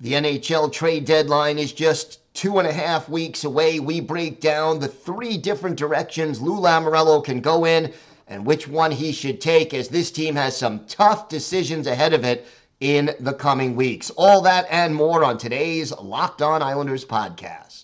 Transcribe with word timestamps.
The 0.00 0.14
NHL 0.14 0.72
trade 0.72 1.04
deadline 1.04 1.56
is 1.56 1.72
just 1.72 2.18
two 2.34 2.58
and 2.58 2.66
a 2.66 2.72
half 2.72 3.08
weeks 3.08 3.44
away. 3.44 3.78
We 3.78 4.00
break 4.00 4.40
down 4.40 4.80
the 4.80 4.88
three 4.88 5.36
different 5.36 5.76
directions 5.76 6.42
Lou 6.42 6.58
Lamoriello 6.58 7.24
can 7.24 7.40
go 7.40 7.64
in 7.64 7.92
and 8.26 8.44
which 8.44 8.66
one 8.66 8.90
he 8.90 9.12
should 9.12 9.40
take 9.40 9.72
as 9.72 9.88
this 9.88 10.10
team 10.10 10.34
has 10.34 10.56
some 10.56 10.84
tough 10.86 11.28
decisions 11.28 11.86
ahead 11.86 12.12
of 12.12 12.24
it 12.24 12.46
in 12.80 13.14
the 13.20 13.34
coming 13.34 13.76
weeks. 13.76 14.10
All 14.10 14.40
that 14.42 14.66
and 14.68 14.94
more 14.94 15.22
on 15.22 15.38
today's 15.38 15.92
Locked 15.92 16.42
On 16.42 16.60
Islanders 16.60 17.04
podcast. 17.04 17.83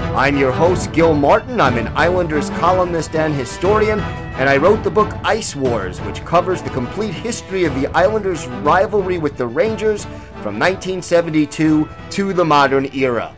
I'm 0.15 0.35
your 0.35 0.51
host, 0.51 0.91
Gil 0.91 1.13
Martin. 1.13 1.61
I'm 1.61 1.77
an 1.77 1.87
Islanders 1.95 2.49
columnist 2.49 3.15
and 3.15 3.33
historian, 3.33 4.01
and 4.01 4.49
I 4.49 4.57
wrote 4.57 4.83
the 4.83 4.91
book 4.91 5.09
Ice 5.23 5.55
Wars, 5.55 6.01
which 6.01 6.25
covers 6.25 6.61
the 6.61 6.69
complete 6.69 7.13
history 7.13 7.63
of 7.63 7.73
the 7.75 7.87
Islanders' 7.87 8.45
rivalry 8.45 9.19
with 9.19 9.37
the 9.37 9.47
Rangers 9.47 10.03
from 10.43 10.59
1972 10.59 11.87
to 12.09 12.33
the 12.33 12.43
modern 12.43 12.93
era. 12.93 13.33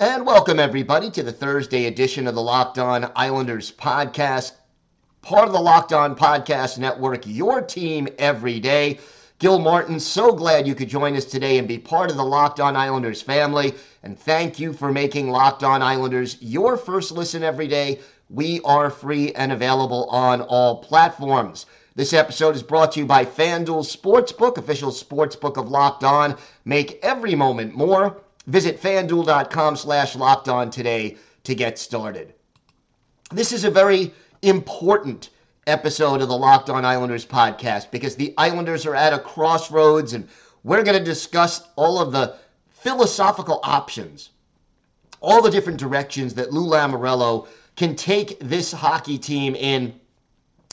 And 0.00 0.26
welcome, 0.26 0.58
everybody, 0.58 1.08
to 1.12 1.22
the 1.22 1.32
Thursday 1.32 1.86
edition 1.86 2.26
of 2.26 2.34
the 2.34 2.42
Locked 2.42 2.80
On 2.80 3.12
Islanders 3.14 3.70
podcast, 3.70 4.54
part 5.22 5.46
of 5.46 5.52
the 5.52 5.60
Locked 5.60 5.92
On 5.92 6.16
Podcast 6.16 6.78
Network, 6.78 7.22
your 7.28 7.62
team 7.62 8.08
every 8.18 8.58
day. 8.58 8.98
Gil 9.40 9.58
Martin, 9.58 9.98
so 9.98 10.32
glad 10.32 10.66
you 10.66 10.76
could 10.76 10.88
join 10.88 11.16
us 11.16 11.24
today 11.24 11.58
and 11.58 11.66
be 11.66 11.76
part 11.76 12.08
of 12.08 12.16
the 12.16 12.24
Locked 12.24 12.60
On 12.60 12.76
Islanders 12.76 13.20
family. 13.20 13.74
And 14.04 14.16
thank 14.16 14.60
you 14.60 14.72
for 14.72 14.92
making 14.92 15.28
Locked 15.28 15.64
On 15.64 15.82
Islanders 15.82 16.36
your 16.40 16.76
first 16.76 17.10
listen 17.10 17.42
every 17.42 17.66
day. 17.66 17.98
We 18.30 18.60
are 18.64 18.90
free 18.90 19.32
and 19.32 19.50
available 19.50 20.04
on 20.04 20.40
all 20.42 20.76
platforms. 20.76 21.66
This 21.96 22.12
episode 22.12 22.54
is 22.54 22.62
brought 22.62 22.92
to 22.92 23.00
you 23.00 23.06
by 23.06 23.24
FanDuel 23.24 23.84
Sportsbook, 23.84 24.56
official 24.56 24.92
sportsbook 24.92 25.56
of 25.56 25.68
Locked 25.68 26.04
On. 26.04 26.36
Make 26.64 27.00
every 27.02 27.34
moment 27.34 27.74
more. 27.74 28.20
Visit 28.46 28.80
fanduel.com 28.80 29.74
slash 29.76 30.14
locked 30.14 30.48
on 30.48 30.70
today 30.70 31.16
to 31.42 31.56
get 31.56 31.78
started. 31.78 32.34
This 33.32 33.52
is 33.52 33.64
a 33.64 33.70
very 33.70 34.14
important 34.42 35.30
episode 35.66 36.20
of 36.20 36.28
the 36.28 36.36
Locked 36.36 36.70
On 36.70 36.84
Islanders 36.84 37.24
podcast 37.24 37.90
because 37.90 38.16
the 38.16 38.34
Islanders 38.36 38.86
are 38.86 38.94
at 38.94 39.12
a 39.12 39.18
crossroads 39.18 40.12
and 40.12 40.28
we're 40.62 40.82
going 40.82 40.98
to 40.98 41.04
discuss 41.04 41.68
all 41.76 42.00
of 42.00 42.12
the 42.12 42.36
philosophical 42.70 43.60
options, 43.62 44.30
all 45.20 45.42
the 45.42 45.50
different 45.50 45.78
directions 45.78 46.34
that 46.34 46.52
Lou 46.52 46.66
Lamoriello 46.66 47.48
can 47.76 47.96
take 47.96 48.38
this 48.40 48.72
hockey 48.72 49.18
team 49.18 49.54
in 49.54 49.98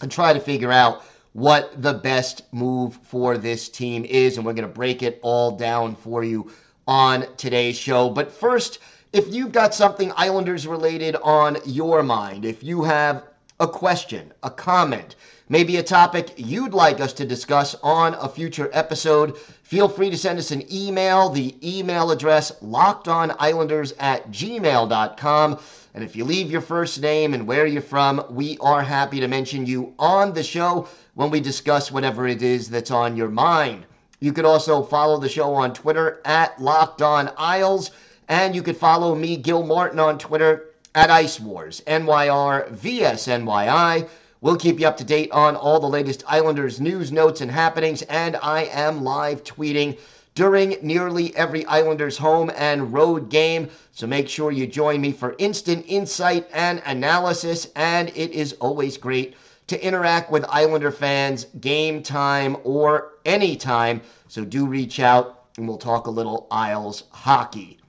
and 0.01 0.11
try 0.11 0.33
to 0.33 0.39
figure 0.39 0.71
out 0.71 1.03
what 1.33 1.81
the 1.81 1.93
best 1.93 2.43
move 2.51 2.95
for 2.95 3.37
this 3.37 3.69
team 3.69 4.05
is. 4.05 4.37
And 4.37 4.45
we're 4.45 4.53
going 4.53 4.67
to 4.67 4.73
break 4.73 5.03
it 5.03 5.19
all 5.21 5.51
down 5.51 5.95
for 5.95 6.23
you 6.23 6.51
on 6.87 7.25
today's 7.37 7.77
show. 7.77 8.09
But 8.09 8.31
first, 8.31 8.79
if 9.13 9.33
you've 9.33 9.51
got 9.51 9.73
something 9.73 10.11
Islanders 10.15 10.67
related 10.67 11.15
on 11.17 11.57
your 11.65 12.03
mind, 12.03 12.45
if 12.45 12.63
you 12.63 12.83
have 12.83 13.23
a 13.61 13.67
question, 13.67 14.33
a 14.41 14.49
comment, 14.49 15.15
maybe 15.47 15.77
a 15.77 15.83
topic 15.83 16.33
you'd 16.35 16.73
like 16.73 16.99
us 16.99 17.13
to 17.13 17.27
discuss 17.27 17.75
on 17.83 18.15
a 18.15 18.27
future 18.27 18.71
episode, 18.73 19.37
feel 19.37 19.87
free 19.87 20.09
to 20.09 20.17
send 20.17 20.39
us 20.39 20.49
an 20.49 20.63
email. 20.73 21.29
The 21.29 21.55
email 21.61 22.09
address 22.09 22.51
lockedonislanders 22.63 23.93
at 23.99 24.31
gmail.com. 24.31 25.59
And 25.93 26.03
if 26.03 26.15
you 26.15 26.25
leave 26.25 26.49
your 26.49 26.61
first 26.61 27.01
name 27.03 27.35
and 27.35 27.45
where 27.45 27.67
you're 27.67 27.83
from, 27.83 28.25
we 28.31 28.57
are 28.61 28.81
happy 28.81 29.19
to 29.19 29.27
mention 29.27 29.67
you 29.67 29.93
on 29.99 30.33
the 30.33 30.41
show 30.41 30.87
when 31.13 31.29
we 31.29 31.39
discuss 31.39 31.91
whatever 31.91 32.27
it 32.27 32.41
is 32.41 32.67
that's 32.67 32.89
on 32.89 33.15
your 33.15 33.29
mind. 33.29 33.85
You 34.19 34.33
could 34.33 34.45
also 34.45 34.81
follow 34.81 35.19
the 35.19 35.29
show 35.29 35.53
on 35.53 35.75
Twitter 35.75 36.19
at 36.25 36.59
Locked 36.59 37.03
On 37.03 37.29
Isles, 37.37 37.91
and 38.27 38.55
you 38.55 38.63
could 38.63 38.77
follow 38.77 39.13
me, 39.13 39.37
Gil 39.37 39.63
Martin, 39.63 39.99
on 39.99 40.17
Twitter 40.17 40.70
at 40.93 41.09
Ice 41.09 41.39
Wars, 41.39 41.81
NYR 41.87 42.69
VSNYI. 42.69 44.07
We'll 44.41 44.57
keep 44.57 44.79
you 44.79 44.87
up 44.87 44.97
to 44.97 45.03
date 45.03 45.31
on 45.31 45.55
all 45.55 45.79
the 45.79 45.87
latest 45.87 46.23
Islanders 46.27 46.81
news, 46.81 47.11
notes, 47.11 47.41
and 47.41 47.49
happenings, 47.49 48.01
and 48.03 48.35
I 48.41 48.63
am 48.63 49.03
live 49.03 49.43
tweeting 49.43 49.97
during 50.35 50.77
nearly 50.81 51.35
every 51.35 51.65
Islanders 51.65 52.17
home 52.17 52.51
and 52.57 52.91
road 52.91 53.29
game. 53.29 53.69
So 53.93 54.07
make 54.07 54.27
sure 54.27 54.51
you 54.51 54.67
join 54.67 54.99
me 54.99 55.11
for 55.11 55.35
instant 55.37 55.85
insight 55.87 56.47
and 56.53 56.81
analysis, 56.85 57.67
and 57.75 58.09
it 58.09 58.31
is 58.31 58.53
always 58.53 58.97
great 58.97 59.35
to 59.67 59.81
interact 59.81 60.31
with 60.31 60.43
Islander 60.49 60.91
fans 60.91 61.45
game 61.61 62.03
time 62.03 62.57
or 62.63 63.13
anytime. 63.23 64.01
So 64.27 64.43
do 64.43 64.65
reach 64.65 64.99
out 64.99 65.45
and 65.57 65.67
we'll 65.67 65.77
talk 65.77 66.07
a 66.07 66.11
little 66.11 66.47
Isles 66.51 67.03
hockey. 67.11 67.80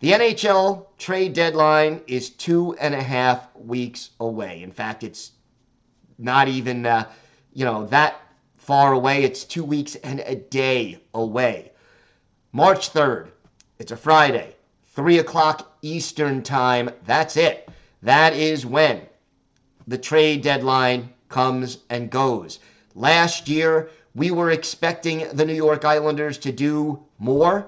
The 0.00 0.12
NHL 0.12 0.86
trade 0.96 1.32
deadline 1.32 2.02
is 2.06 2.30
two 2.30 2.76
and 2.80 2.94
a 2.94 3.02
half 3.02 3.48
weeks 3.56 4.10
away. 4.20 4.62
In 4.62 4.70
fact, 4.70 5.02
it's 5.02 5.32
not 6.18 6.46
even, 6.46 6.86
uh, 6.86 7.10
you 7.52 7.64
know, 7.64 7.84
that 7.86 8.20
far 8.56 8.92
away. 8.92 9.24
It's 9.24 9.42
two 9.42 9.64
weeks 9.64 9.96
and 9.96 10.20
a 10.20 10.36
day 10.36 11.00
away. 11.14 11.72
March 12.52 12.92
3rd, 12.92 13.30
it's 13.80 13.90
a 13.90 13.96
Friday, 13.96 14.54
3 14.94 15.18
o'clock 15.18 15.76
Eastern 15.82 16.44
Time. 16.44 16.90
That's 17.04 17.36
it. 17.36 17.68
That 18.02 18.34
is 18.34 18.64
when 18.64 19.00
the 19.88 19.98
trade 19.98 20.42
deadline 20.42 21.12
comes 21.28 21.78
and 21.90 22.08
goes. 22.08 22.60
Last 22.94 23.48
year, 23.48 23.90
we 24.14 24.30
were 24.30 24.52
expecting 24.52 25.26
the 25.32 25.44
New 25.44 25.54
York 25.54 25.84
Islanders 25.84 26.38
to 26.38 26.52
do 26.52 27.02
more. 27.18 27.66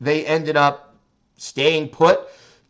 They 0.00 0.24
ended 0.24 0.56
up 0.56 0.83
staying 1.36 1.88
put, 1.88 2.20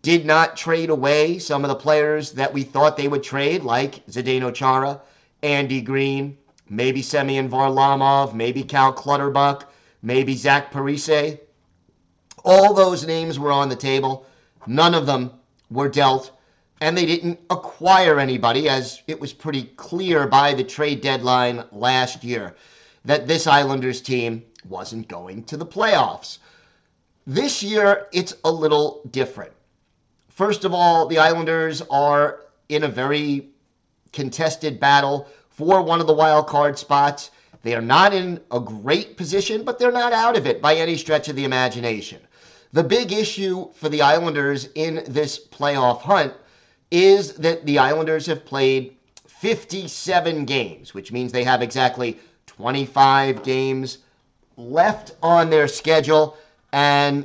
did 0.03 0.27
not 0.27 0.57
trade 0.57 0.91
away 0.91 1.39
some 1.39 1.65
of 1.65 1.69
the 1.69 1.75
players 1.75 2.33
that 2.33 2.53
we 2.53 2.63
thought 2.63 2.97
they 2.97 3.09
would 3.09 3.23
trade, 3.23 3.63
like 3.63 4.07
Zdeno 4.07 4.55
Chara, 4.55 5.01
Andy 5.43 5.81
Greene, 5.81 6.37
maybe 6.69 7.03
Semyon 7.03 7.49
Varlamov, 7.49 8.35
maybe 8.35 8.63
Cal 8.63 8.93
Clutterbuck, 8.93 9.65
maybe 10.03 10.35
Zach 10.35 10.73
Parise. 10.73 11.39
All 12.45 12.75
those 12.75 13.07
names 13.07 13.39
were 13.39 13.53
on 13.53 13.69
the 13.69 13.77
table. 13.77 14.27
None 14.67 14.95
of 14.95 15.07
them 15.07 15.31
were 15.71 15.89
dealt, 15.89 16.31
and 16.81 16.97
they 16.97 17.07
didn't 17.07 17.41
acquire 17.49 18.19
anybody, 18.19 18.69
as 18.69 19.03
it 19.07 19.19
was 19.19 19.33
pretty 19.33 19.65
clear 19.77 20.27
by 20.27 20.53
the 20.53 20.65
trade 20.65 21.01
deadline 21.01 21.65
last 21.73 22.25
year 22.25 22.55
that 23.05 23.27
this 23.27 23.47
Islanders 23.47 24.01
team 24.01 24.43
wasn't 24.69 25.09
going 25.09 25.45
to 25.45 25.57
the 25.57 25.67
playoffs. 25.67 26.39
This 27.27 27.63
year, 27.63 28.07
it's 28.13 28.35
a 28.45 28.53
little 28.53 29.01
different. 29.11 29.53
First 30.29 30.67
of 30.67 30.75
all, 30.75 31.07
the 31.07 31.19
Islanders 31.19 31.81
are 31.89 32.41
in 32.69 32.85
a 32.85 32.89
very 32.89 33.49
contested 34.13 34.79
battle 34.79 35.27
for 35.49 35.81
one 35.81 36.03
of 36.03 36.07
the 36.07 36.13
wild 36.13 36.47
card 36.47 36.79
spots. 36.79 37.31
They 37.63 37.75
are 37.75 37.81
not 37.81 38.13
in 38.13 38.41
a 38.51 38.61
great 38.61 39.17
position, 39.17 39.65
but 39.65 39.79
they're 39.79 39.91
not 39.91 40.13
out 40.13 40.37
of 40.37 40.47
it 40.47 40.61
by 40.61 40.75
any 40.75 40.99
stretch 40.99 41.29
of 41.29 41.37
the 41.37 41.45
imagination. 41.45 42.21
The 42.75 42.85
big 42.85 43.11
issue 43.11 43.73
for 43.73 43.89
the 43.89 44.03
Islanders 44.03 44.69
in 44.75 45.03
this 45.07 45.39
playoff 45.39 46.03
hunt 46.03 46.35
is 46.91 47.33
that 47.35 47.65
the 47.65 47.79
Islanders 47.79 48.27
have 48.27 48.45
played 48.45 48.97
57 49.27 50.45
games, 50.45 50.93
which 50.93 51.11
means 51.11 51.33
they 51.33 51.45
have 51.45 51.63
exactly 51.63 52.19
25 52.47 53.43
games 53.43 53.99
left 54.59 55.15
on 55.23 55.49
their 55.49 55.69
schedule 55.69 56.37
and 56.75 57.25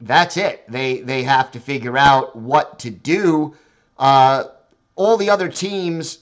that's 0.00 0.36
it. 0.36 0.64
They 0.68 1.00
they 1.02 1.22
have 1.22 1.52
to 1.52 1.60
figure 1.60 1.96
out 1.96 2.34
what 2.34 2.80
to 2.80 2.90
do. 2.90 3.54
Uh, 3.96 4.44
all 4.96 5.16
the 5.16 5.30
other 5.30 5.48
teams 5.48 6.18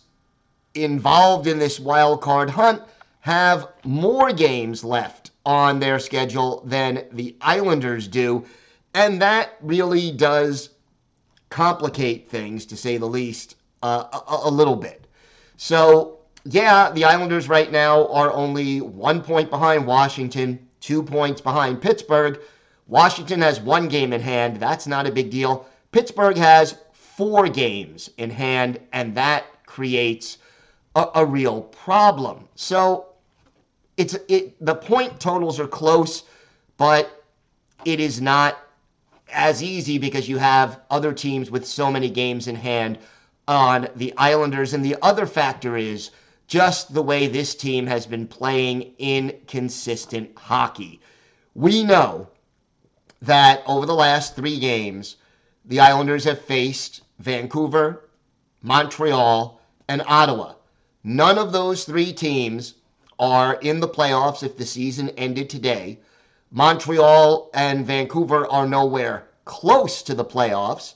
involved 0.75 1.47
in 1.47 1.59
this 1.59 1.81
wild 1.81 2.21
card 2.21 2.51
hunt 2.51 2.83
have 3.21 3.69
more 3.85 4.31
games 4.31 4.85
left 4.85 5.31
on 5.47 5.81
their 5.81 5.99
schedule 5.99 6.63
than 6.67 7.07
the 7.13 7.35
Islanders 7.41 8.07
do. 8.09 8.45
And 8.93 9.23
that 9.23 9.57
really 9.63 10.11
does 10.11 10.71
complicate 11.49 12.29
things, 12.29 12.67
to 12.67 12.77
say 12.77 12.99
the 12.99 13.07
least, 13.07 13.57
uh, 13.83 14.05
a, 14.13 14.49
a 14.49 14.51
little 14.51 14.77
bit. 14.77 15.07
So, 15.57 16.19
yeah, 16.45 16.91
the 16.91 17.05
Islanders 17.05 17.49
right 17.49 17.73
now 17.73 18.07
are 18.09 18.31
only 18.33 18.83
one 18.83 19.23
point 19.23 19.49
behind 19.49 19.87
Washington, 19.87 20.59
two 20.81 21.03
points 21.03 21.41
behind 21.41 21.81
Pittsburgh. 21.81 22.39
Washington 22.89 23.41
has 23.41 23.61
one 23.61 23.89
game 23.89 24.13
in 24.13 24.21
hand. 24.21 24.59
That's 24.59 24.87
not 24.87 25.07
a 25.07 25.13
big 25.13 25.31
deal. 25.31 25.67
Pittsburgh 25.91 26.37
has 26.37 26.77
four 26.93 27.49
games 27.49 28.11
in 28.17 28.31
hand, 28.31 28.79
and 28.93 29.15
that 29.17 29.45
creates 29.67 30.39
a, 30.95 31.07
a 31.17 31.27
real 31.27 31.63
problem. 31.63 32.49
So 32.55 33.07
it's 33.97 34.15
it 34.29 34.65
the 34.65 34.75
point 34.75 35.19
totals 35.19 35.59
are 35.59 35.67
close, 35.67 36.25
but 36.77 37.25
it 37.85 38.01
is 38.01 38.21
not 38.21 38.59
as 39.33 39.63
easy 39.63 39.99
because 39.99 40.29
you 40.29 40.39
have 40.39 40.81
other 40.91 41.13
teams 41.13 41.51
with 41.51 41.67
so 41.67 41.91
many 41.91 42.09
games 42.09 42.47
in 42.47 42.55
hand 42.55 42.99
on 43.49 43.89
the 43.97 44.13
Islanders. 44.17 44.75
And 44.75 44.85
the 44.85 44.97
other 45.03 45.27
factor 45.27 45.77
is 45.77 46.11
just 46.47 46.95
the 46.95 47.03
way 47.03 47.27
this 47.27 47.55
team 47.55 47.87
has 47.87 48.07
been 48.07 48.29
playing 48.29 48.93
inconsistent 48.99 50.31
hockey. 50.37 51.01
We 51.55 51.83
know 51.83 52.29
that 53.23 53.63
over 53.67 53.87
the 53.87 53.95
last 53.95 54.37
three 54.37 54.59
games, 54.59 55.17
the 55.65 55.81
Islanders 55.81 56.25
have 56.25 56.41
faced 56.41 57.03
Vancouver, 57.19 58.09
Montreal, 58.63 59.61
and 59.89 60.03
Ottawa. 60.07 60.55
None 61.03 61.39
of 61.39 61.53
those 61.53 61.85
three 61.85 62.13
teams 62.13 62.75
are 63.19 63.55
in 63.55 63.81
the 63.81 63.89
playoffs 63.89 64.43
if 64.43 64.57
the 64.57 64.67
season 64.67 65.09
ended 65.11 65.49
today. 65.49 65.99
Montreal 66.51 67.51
and 67.55 67.87
Vancouver 67.87 68.47
are 68.49 68.67
nowhere 68.67 69.29
close 69.45 70.03
to 70.03 70.15
the 70.15 70.25
playoffs 70.25 70.95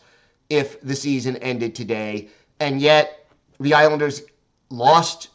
if 0.48 0.80
the 0.82 0.96
season 0.96 1.36
ended 1.36 1.74
today. 1.74 2.28
And 2.58 2.80
yet, 2.80 3.26
the 3.58 3.74
Islanders 3.74 4.22
lost 4.68 5.28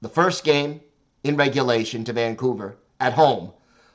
the 0.00 0.08
first 0.08 0.44
game 0.44 0.80
in 1.24 1.36
regulation 1.36 2.04
to 2.04 2.12
Vancouver 2.12 2.76
at 3.00 3.12
home, 3.12 3.52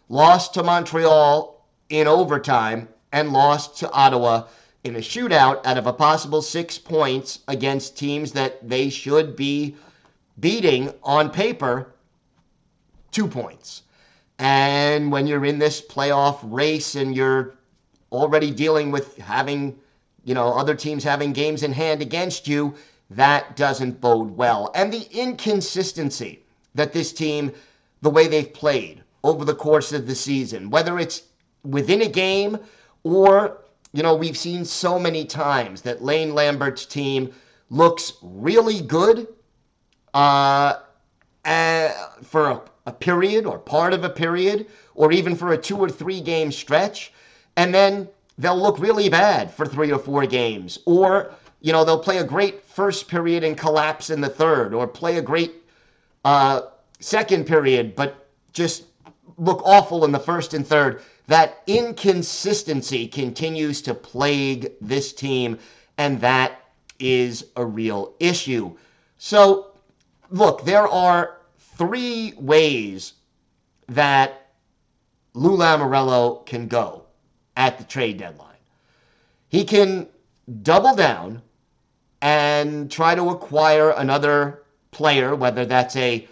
lost 0.10 0.54
to 0.56 0.64
Montreal 0.64 1.55
in 2.00 2.08
overtime, 2.08 2.90
and 3.14 3.32
lost 3.32 3.78
to 3.78 3.90
Ottawa 3.92 4.44
in 4.84 4.98
a 4.98 5.00
shootout 5.00 5.66
out 5.66 5.78
of 5.78 5.88
a 5.88 5.94
possible 5.94 6.42
six 6.42 6.78
points 6.78 7.40
against 7.48 7.98
teams 7.98 8.34
that 8.34 8.68
they 8.68 8.90
should 8.90 9.36
be 9.36 9.76
beating 10.40 10.94
on 11.04 11.30
paper 11.30 11.94
two 13.12 13.28
points. 13.28 13.84
And 14.40 15.10
when 15.10 15.26
you're 15.26 15.46
in 15.46 15.58
this 15.58 15.82
playoff 15.82 16.40
race 16.44 16.96
and 16.96 17.16
you're 17.16 17.56
already 18.12 18.52
dealing 18.52 18.92
with 18.92 19.16
having, 19.18 19.80
you 20.26 20.34
know, 20.34 20.54
other 20.54 20.76
teams 20.76 21.04
having 21.04 21.32
games 21.32 21.64
in 21.64 21.72
hand 21.72 22.02
against 22.02 22.46
you, 22.46 22.76
that 23.10 23.56
doesn't 23.56 24.02
bode 24.02 24.36
well. 24.36 24.70
And 24.76 24.92
the 24.92 25.08
inconsistency 25.18 26.44
that 26.74 26.92
this 26.92 27.14
team, 27.14 27.54
the 28.02 28.10
way 28.10 28.28
they've 28.28 28.54
played 28.54 29.02
over 29.24 29.46
the 29.46 29.56
course 29.56 29.94
of 29.94 30.08
the 30.08 30.16
season, 30.16 30.70
whether 30.70 31.00
it's 31.00 31.24
within 31.66 32.02
a 32.02 32.08
game 32.08 32.58
or, 33.04 33.58
you 33.94 34.04
know, 34.04 34.16
we've 34.16 34.38
seen 34.38 34.66
so 34.66 35.00
many 35.00 35.26
times 35.26 35.82
that 35.82 36.04
Lane 36.04 36.34
Lambert's 36.34 36.86
team 36.86 37.32
looks 37.70 38.14
really 38.22 38.82
good 38.82 39.28
uh, 40.14 40.76
uh, 41.44 41.90
for 42.24 42.50
a, 42.50 42.62
a 42.88 42.92
period 42.92 43.46
or 43.46 43.60
part 43.60 43.94
of 43.94 44.04
a 44.04 44.10
period, 44.10 44.68
or 44.96 45.12
even 45.12 45.36
for 45.36 45.54
a 45.54 45.58
two 45.58 45.78
or 45.78 45.90
three 45.90 46.22
game 46.22 46.52
stretch, 46.52 47.12
and 47.58 47.74
then 47.74 48.08
they'll 48.38 48.60
look 48.60 48.80
really 48.80 49.10
bad 49.10 49.52
for 49.52 49.66
three 49.66 49.92
or 49.92 50.00
four 50.00 50.26
games. 50.26 50.80
Or, 50.86 51.32
you 51.62 51.72
know, 51.72 51.84
they'll 51.84 52.00
play 52.00 52.20
a 52.20 52.24
great 52.24 52.64
first 52.64 53.08
period 53.08 53.44
and 53.44 53.58
collapse 53.58 54.10
in 54.10 54.22
the 54.22 54.30
third, 54.30 54.74
or 54.74 54.88
play 54.88 55.18
a 55.18 55.22
great 55.22 55.54
uh, 56.24 56.62
second 57.00 57.46
period, 57.46 57.96
but 57.96 58.28
just 58.54 58.86
look 59.38 59.62
awful 59.66 60.06
in 60.06 60.12
the 60.12 60.20
first 60.20 60.54
and 60.54 60.66
third. 60.66 61.02
That 61.28 61.64
inconsistency 61.68 63.08
continues 63.08 63.82
to 63.84 63.94
plague 63.94 64.72
this 64.82 65.14
team, 65.14 65.58
and 65.98 66.22
that 66.22 66.60
is 67.00 67.46
a 67.56 67.66
real 67.66 68.14
issue. 68.20 68.76
So, 69.18 69.72
look, 70.30 70.64
there 70.66 70.88
are 70.88 71.38
three 71.58 72.34
ways 72.38 73.14
that 73.88 74.48
Lou 75.34 75.58
Lamoriello 75.58 76.46
can 76.46 76.68
go 76.68 77.04
at 77.58 77.78
the 77.78 77.84
trade 77.84 78.18
deadline. 78.18 78.56
He 79.50 79.64
can 79.64 80.08
double 80.62 80.96
down 80.96 81.42
and 82.22 82.90
try 82.90 83.16
to 83.16 83.30
acquire 83.30 83.92
another 83.92 84.64
player, 84.92 85.36
whether 85.36 85.66
that's 85.66 85.96
a 85.96 86.28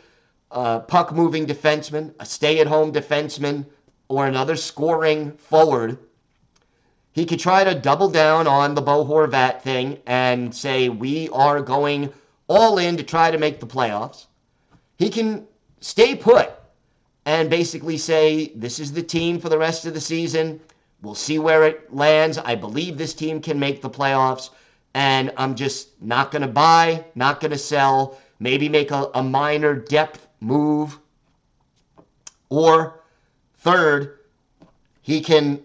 uh, 0.53 0.79
puck 0.79 1.11
moving 1.11 1.45
defenseman, 1.45 2.13
a 2.19 2.25
stay 2.25 2.59
at 2.59 2.67
home 2.67 2.93
defenseman, 2.93 3.65
or 4.07 4.27
another 4.27 4.55
scoring 4.55 5.31
forward. 5.31 5.97
He 7.11 7.25
could 7.25 7.39
try 7.39 7.63
to 7.63 7.75
double 7.75 8.09
down 8.09 8.47
on 8.47 8.73
the 8.73 8.81
Bo 8.81 9.05
Horvat 9.05 9.61
thing 9.61 9.99
and 10.05 10.53
say, 10.53 10.89
we 10.89 11.29
are 11.29 11.61
going 11.61 12.11
all 12.47 12.77
in 12.77 12.97
to 12.97 13.03
try 13.03 13.31
to 13.31 13.37
make 13.37 13.59
the 13.59 13.67
playoffs. 13.67 14.25
He 14.97 15.09
can 15.09 15.47
stay 15.79 16.15
put 16.15 16.51
and 17.25 17.49
basically 17.49 17.97
say, 17.97 18.51
this 18.55 18.79
is 18.79 18.91
the 18.93 19.03
team 19.03 19.39
for 19.39 19.49
the 19.49 19.57
rest 19.57 19.85
of 19.85 19.93
the 19.93 20.01
season. 20.01 20.59
We'll 21.01 21.15
see 21.15 21.39
where 21.39 21.65
it 21.65 21.93
lands. 21.93 22.37
I 22.37 22.55
believe 22.55 22.97
this 22.97 23.13
team 23.13 23.41
can 23.41 23.59
make 23.59 23.81
the 23.81 23.89
playoffs. 23.89 24.49
And 24.93 25.31
I'm 25.37 25.55
just 25.55 26.01
not 26.01 26.31
going 26.31 26.43
to 26.43 26.47
buy, 26.47 27.03
not 27.15 27.39
going 27.39 27.51
to 27.51 27.57
sell, 27.57 28.17
maybe 28.39 28.69
make 28.69 28.91
a, 28.91 29.09
a 29.15 29.23
minor 29.23 29.75
depth 29.75 30.27
move. 30.43 30.99
Or 32.49 33.01
third, 33.57 34.19
he 35.01 35.21
can 35.21 35.61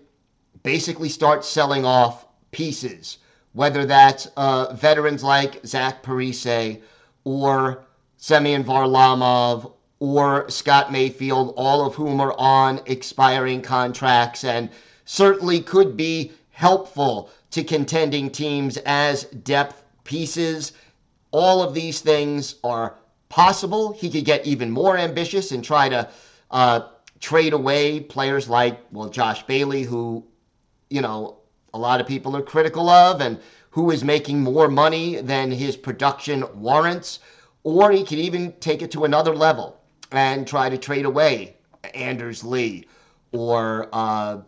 basically 0.62 1.08
start 1.08 1.44
selling 1.44 1.84
off 1.84 2.26
pieces 2.50 3.18
whether 3.58 3.84
that's 3.84 4.26
uh, 4.36 4.72
veterans 4.74 5.24
like 5.24 5.64
Zach 5.66 6.02
Parise 6.02 6.80
or 7.24 7.84
Semyon 8.16 8.62
Varlamov 8.62 9.72
or 9.98 10.48
Scott 10.48 10.92
Mayfield, 10.92 11.54
all 11.56 11.84
of 11.84 11.94
whom 11.94 12.20
are 12.20 12.34
on 12.38 12.80
expiring 12.86 13.60
contracts 13.60 14.44
and 14.44 14.70
certainly 15.06 15.60
could 15.60 15.96
be 15.96 16.30
helpful 16.50 17.30
to 17.50 17.64
contending 17.64 18.30
teams 18.30 18.76
as 18.86 19.24
depth 19.24 19.82
pieces. 20.04 20.72
All 21.32 21.60
of 21.60 21.74
these 21.74 22.00
things 22.00 22.56
are 22.62 22.94
possible. 23.28 23.92
He 23.92 24.10
could 24.10 24.24
get 24.24 24.46
even 24.46 24.70
more 24.70 24.96
ambitious 24.96 25.52
and 25.52 25.64
try 25.64 25.88
to 25.88 26.08
uh, 26.50 26.80
trade 27.20 27.52
away 27.52 28.00
players 28.00 28.48
like, 28.48 28.80
well, 28.92 29.08
Josh 29.08 29.44
Bailey, 29.46 29.82
who, 29.82 30.24
you 30.90 31.00
know, 31.00 31.38
a 31.74 31.78
lot 31.78 32.00
of 32.00 32.06
people 32.06 32.36
are 32.36 32.42
critical 32.42 32.88
of 32.88 33.20
and 33.20 33.38
who 33.70 33.90
is 33.90 34.02
making 34.02 34.40
more 34.42 34.68
money 34.68 35.20
than 35.20 35.50
his 35.50 35.76
production 35.76 36.44
warrants. 36.54 37.20
Or 37.64 37.90
he 37.92 38.04
could 38.04 38.18
even 38.18 38.52
take 38.60 38.82
it 38.82 38.90
to 38.92 39.04
another 39.04 39.34
level 39.34 39.78
and 40.10 40.46
try 40.46 40.70
to 40.70 40.78
trade 40.78 41.04
away 41.04 41.56
Anders 41.94 42.42
Lee 42.44 42.86
or 43.32 43.88
uh, 43.92 44.38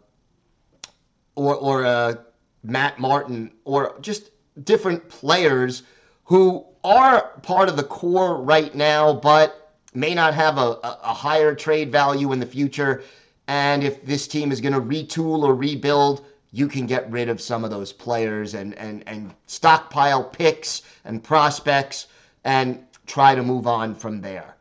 or 1.34 1.54
or 1.56 1.84
uh, 1.84 2.14
Matt 2.62 2.98
Martin 2.98 3.52
or 3.64 3.96
just 4.00 4.30
different 4.64 5.08
players 5.08 5.82
who 6.30 6.64
are 6.84 7.32
part 7.42 7.68
of 7.68 7.76
the 7.76 7.82
core 7.82 8.40
right 8.40 8.72
now, 8.72 9.12
but 9.12 9.72
may 9.94 10.14
not 10.14 10.32
have 10.32 10.58
a, 10.58 10.78
a 10.84 11.12
higher 11.12 11.56
trade 11.56 11.90
value 11.90 12.30
in 12.30 12.38
the 12.38 12.46
future. 12.46 13.02
And 13.48 13.82
if 13.82 14.06
this 14.06 14.28
team 14.28 14.52
is 14.52 14.60
going 14.60 14.74
to 14.74 14.80
retool 14.80 15.42
or 15.42 15.56
rebuild, 15.56 16.24
you 16.52 16.68
can 16.68 16.86
get 16.86 17.10
rid 17.10 17.28
of 17.28 17.40
some 17.40 17.64
of 17.64 17.70
those 17.70 17.92
players 17.92 18.54
and, 18.54 18.78
and, 18.78 19.02
and 19.08 19.34
stockpile 19.46 20.22
picks 20.22 20.82
and 21.04 21.20
prospects 21.20 22.06
and 22.44 22.84
try 23.08 23.34
to 23.34 23.42
move 23.42 23.66
on 23.66 23.92
from 23.92 24.20
there. 24.20 24.54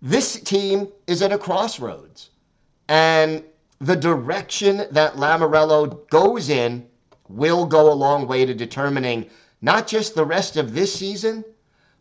This 0.00 0.40
team 0.40 0.86
is 1.08 1.22
at 1.22 1.32
a 1.32 1.38
crossroads, 1.38 2.30
and 2.86 3.42
the 3.80 3.96
direction 3.96 4.84
that 4.92 5.16
Lamoriello 5.16 6.08
goes 6.08 6.50
in 6.50 6.86
will 7.28 7.66
go 7.66 7.92
a 7.92 7.94
long 7.94 8.28
way 8.28 8.46
to 8.46 8.54
determining 8.54 9.28
not 9.66 9.88
just 9.88 10.14
the 10.14 10.24
rest 10.24 10.56
of 10.56 10.72
this 10.72 10.94
season, 10.94 11.44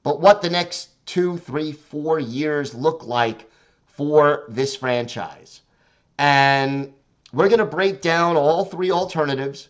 but 0.03 0.21
what 0.21 0.39
the 0.39 0.49
next 0.51 1.03
two, 1.07 1.35
three, 1.39 1.71
four 1.71 2.19
years 2.19 2.75
look 2.75 3.07
like 3.07 3.49
for 3.87 4.43
this 4.47 4.75
franchise. 4.75 5.61
And 6.19 6.93
we're 7.33 7.49
going 7.49 7.57
to 7.57 7.65
break 7.65 8.01
down 8.01 8.37
all 8.37 8.65
three 8.65 8.91
alternatives. 8.91 9.69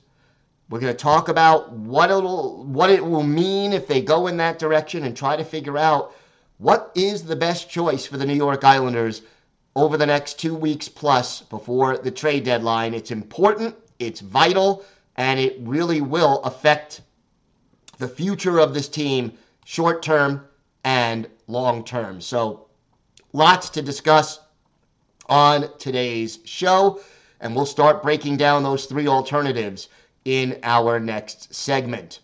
We're 0.69 0.81
going 0.81 0.91
to 0.91 0.99
talk 0.99 1.29
about 1.29 1.71
what 1.71 2.11
it'll 2.11 2.65
what 2.65 2.89
it 2.89 3.03
will 3.03 3.23
mean 3.23 3.71
if 3.71 3.87
they 3.87 4.01
go 4.01 4.27
in 4.27 4.35
that 4.37 4.59
direction 4.59 5.05
and 5.05 5.15
try 5.15 5.37
to 5.37 5.45
figure 5.45 5.77
out 5.77 6.13
what 6.57 6.91
is 6.95 7.23
the 7.23 7.35
best 7.37 7.69
choice 7.69 8.05
for 8.05 8.17
the 8.17 8.25
New 8.25 8.33
York 8.33 8.65
Islanders 8.65 9.21
over 9.77 9.95
the 9.95 10.05
next 10.05 10.37
two 10.37 10.53
weeks 10.53 10.89
plus 10.89 11.43
before 11.43 11.97
the 11.97 12.11
trade 12.11 12.43
deadline. 12.43 12.93
It's 12.93 13.11
important, 13.11 13.73
it's 13.99 14.19
vital, 14.19 14.83
and 15.15 15.39
it 15.39 15.55
really 15.61 16.01
will 16.01 16.41
affect 16.43 16.99
the 17.97 18.07
future 18.07 18.59
of 18.59 18.73
this 18.73 18.87
team 18.87 19.33
short 19.65 20.03
term 20.03 20.45
and 20.83 21.27
long 21.47 21.83
term. 21.83 22.21
So, 22.21 22.67
lots 23.33 23.69
to 23.71 23.81
discuss 23.81 24.39
on 25.27 25.69
today's 25.79 26.39
show, 26.45 27.01
and 27.39 27.55
we'll 27.55 27.65
start 27.65 28.03
breaking 28.03 28.37
down 28.37 28.63
those 28.63 28.85
three 28.85 29.07
alternatives 29.07 29.89
in 30.23 30.59
our 30.63 30.99
next 30.99 31.53
segment. 31.53 32.19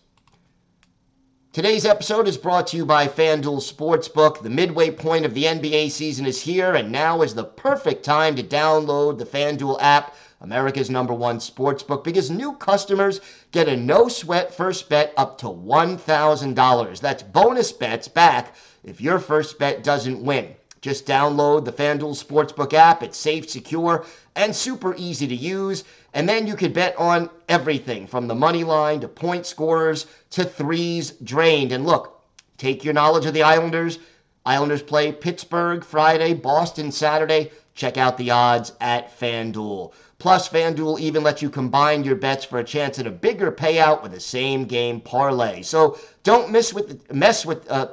Today's 1.52 1.84
episode 1.84 2.28
is 2.28 2.38
brought 2.38 2.66
to 2.68 2.78
you 2.78 2.86
by 2.86 3.06
FanDuel 3.06 3.60
Sportsbook. 3.60 4.42
The 4.42 4.48
midway 4.48 4.90
point 4.90 5.26
of 5.26 5.34
the 5.34 5.44
NBA 5.44 5.90
season 5.90 6.24
is 6.24 6.40
here, 6.40 6.74
and 6.74 6.90
now 6.90 7.20
is 7.20 7.34
the 7.34 7.44
perfect 7.44 8.04
time 8.04 8.34
to 8.36 8.42
download 8.42 9.18
the 9.18 9.26
FanDuel 9.26 9.76
app, 9.82 10.14
America's 10.42 10.90
number 10.90 11.14
one 11.14 11.38
sportsbook, 11.38 12.02
because 12.02 12.30
new 12.30 12.52
customers 12.56 13.20
get 13.52 13.68
a 13.68 13.76
no 13.76 14.08
sweat 14.08 14.52
first 14.52 14.88
bet 14.88 15.14
up 15.16 15.38
to 15.38 15.46
$1,000. 15.46 17.00
That's 17.00 17.22
bonus 17.22 17.70
bets 17.70 18.08
back 18.08 18.54
if 18.82 19.00
your 19.00 19.20
first 19.20 19.58
bet 19.58 19.84
doesn't 19.84 20.22
win. 20.22 20.54
Just 20.80 21.06
download 21.06 21.64
the 21.64 21.72
FanDuel 21.72 22.20
Sportsbook 22.20 22.74
app. 22.74 23.04
It's 23.04 23.16
safe, 23.16 23.48
secure, 23.48 24.04
and 24.34 24.54
super 24.54 24.96
easy 24.96 25.28
to 25.28 25.34
use. 25.34 25.84
And 26.12 26.28
then 26.28 26.48
you 26.48 26.56
could 26.56 26.74
bet 26.74 26.98
on 26.98 27.30
everything 27.48 28.08
from 28.08 28.26
the 28.26 28.34
money 28.34 28.64
line 28.64 28.98
to 29.00 29.08
point 29.08 29.46
scorers 29.46 30.06
to 30.30 30.42
threes 30.42 31.12
drained. 31.22 31.70
And 31.70 31.86
look, 31.86 32.20
take 32.58 32.84
your 32.84 32.94
knowledge 32.94 33.26
of 33.26 33.32
the 33.32 33.44
Islanders. 33.44 34.00
Islanders 34.44 34.82
play 34.82 35.12
Pittsburgh 35.12 35.84
Friday, 35.84 36.34
Boston 36.34 36.90
Saturday. 36.90 37.52
Check 37.74 37.96
out 37.96 38.18
the 38.18 38.32
odds 38.32 38.72
at 38.80 39.16
FanDuel. 39.20 39.92
Plus, 40.22 40.48
FanDuel 40.48 41.00
even 41.00 41.24
lets 41.24 41.42
you 41.42 41.50
combine 41.50 42.04
your 42.04 42.14
bets 42.14 42.44
for 42.44 42.60
a 42.60 42.64
chance 42.64 42.96
at 43.00 43.08
a 43.08 43.10
bigger 43.10 43.50
payout 43.50 44.04
with 44.04 44.14
a 44.14 44.20
same 44.20 44.66
game 44.66 45.00
parlay. 45.00 45.62
So 45.62 45.98
don't 46.22 46.52
miss 46.52 46.72
with 46.72 47.12
mess 47.12 47.44
with 47.44 47.68
uh, 47.68 47.88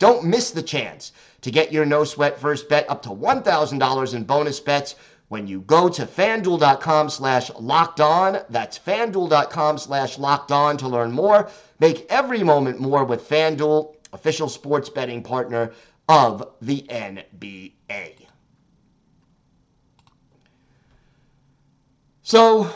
don't 0.00 0.24
miss 0.24 0.50
the 0.50 0.60
chance 0.60 1.12
to 1.42 1.52
get 1.52 1.70
your 1.70 1.86
no 1.86 2.02
sweat 2.02 2.40
first 2.40 2.68
bet 2.68 2.90
up 2.90 3.02
to 3.02 3.10
$1,000 3.10 4.14
in 4.14 4.24
bonus 4.24 4.58
bets 4.58 4.96
when 5.28 5.46
you 5.46 5.60
go 5.60 5.88
to 5.88 6.04
fanduel.com 6.04 7.10
slash 7.10 7.48
locked 7.60 8.00
on. 8.00 8.40
That's 8.50 8.76
fanduel.com 8.76 9.78
slash 9.78 10.18
locked 10.18 10.50
on 10.50 10.78
to 10.78 10.88
learn 10.88 11.12
more. 11.12 11.48
Make 11.78 12.06
every 12.10 12.42
moment 12.42 12.80
more 12.80 13.04
with 13.04 13.28
Fanduel, 13.28 13.94
official 14.12 14.48
sports 14.48 14.88
betting 14.88 15.22
partner 15.22 15.70
of 16.08 16.44
the 16.60 16.84
NBA. 16.90 18.27
So, 22.28 22.70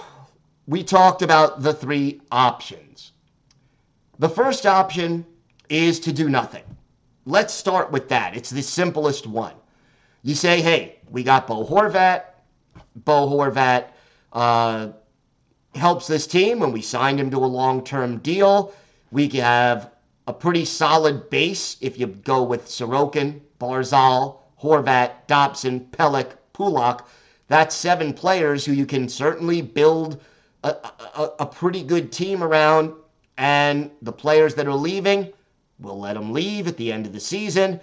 we 0.66 0.82
talked 0.82 1.20
about 1.20 1.60
the 1.60 1.74
three 1.74 2.22
options. 2.30 3.12
The 4.18 4.28
first 4.30 4.64
option 4.64 5.26
is 5.68 6.00
to 6.00 6.10
do 6.10 6.30
nothing. 6.30 6.64
Let's 7.26 7.52
start 7.52 7.92
with 7.92 8.08
that. 8.08 8.34
It's 8.34 8.48
the 8.48 8.62
simplest 8.62 9.26
one. 9.26 9.52
You 10.22 10.34
say, 10.34 10.62
hey, 10.62 11.00
we 11.10 11.22
got 11.22 11.46
Bo 11.46 11.66
Horvat. 11.66 12.22
Bo 13.04 13.28
Horvat 13.28 13.88
uh, 14.32 14.88
helps 15.74 16.06
this 16.06 16.26
team 16.26 16.58
when 16.58 16.72
we 16.72 16.80
signed 16.80 17.20
him 17.20 17.30
to 17.30 17.36
a 17.36 17.54
long 17.60 17.84
term 17.84 18.20
deal. 18.20 18.72
We 19.10 19.28
have 19.28 19.90
a 20.28 20.32
pretty 20.32 20.64
solid 20.64 21.28
base 21.28 21.76
if 21.82 21.98
you 21.98 22.06
go 22.06 22.42
with 22.42 22.64
Sorokin, 22.64 23.42
Barzal, 23.60 24.38
Horvat, 24.58 25.26
Dobson, 25.26 25.88
Pelech, 25.92 26.30
Pulock. 26.54 27.06
That's 27.52 27.76
seven 27.76 28.14
players 28.14 28.64
who 28.64 28.72
you 28.72 28.86
can 28.86 29.10
certainly 29.10 29.60
build 29.60 30.22
a, 30.64 30.70
a, 30.70 31.30
a 31.40 31.46
pretty 31.46 31.82
good 31.82 32.10
team 32.10 32.42
around. 32.42 32.94
And 33.36 33.90
the 34.00 34.12
players 34.12 34.54
that 34.54 34.66
are 34.66 34.74
leaving, 34.74 35.34
We'll 35.78 36.00
let 36.00 36.14
them 36.14 36.32
leave 36.32 36.66
at 36.66 36.78
the 36.78 36.90
end 36.90 37.04
of 37.04 37.12
the 37.12 37.20
season. 37.20 37.78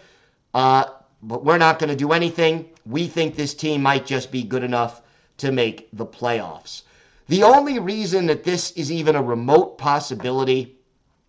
Uh, 0.55 0.85
but 1.21 1.45
we're 1.45 1.59
not 1.59 1.77
going 1.77 1.91
to 1.91 1.95
do 1.95 2.13
anything. 2.13 2.69
We 2.85 3.05
think 3.05 3.35
this 3.35 3.53
team 3.53 3.83
might 3.83 4.07
just 4.07 4.31
be 4.31 4.41
good 4.41 4.63
enough 4.63 5.03
to 5.37 5.51
make 5.51 5.87
the 5.93 6.05
playoffs. 6.05 6.81
The 7.27 7.43
only 7.43 7.77
reason 7.77 8.25
that 8.25 8.43
this 8.43 8.71
is 8.71 8.91
even 8.91 9.15
a 9.15 9.21
remote 9.21 9.77
possibility 9.77 10.77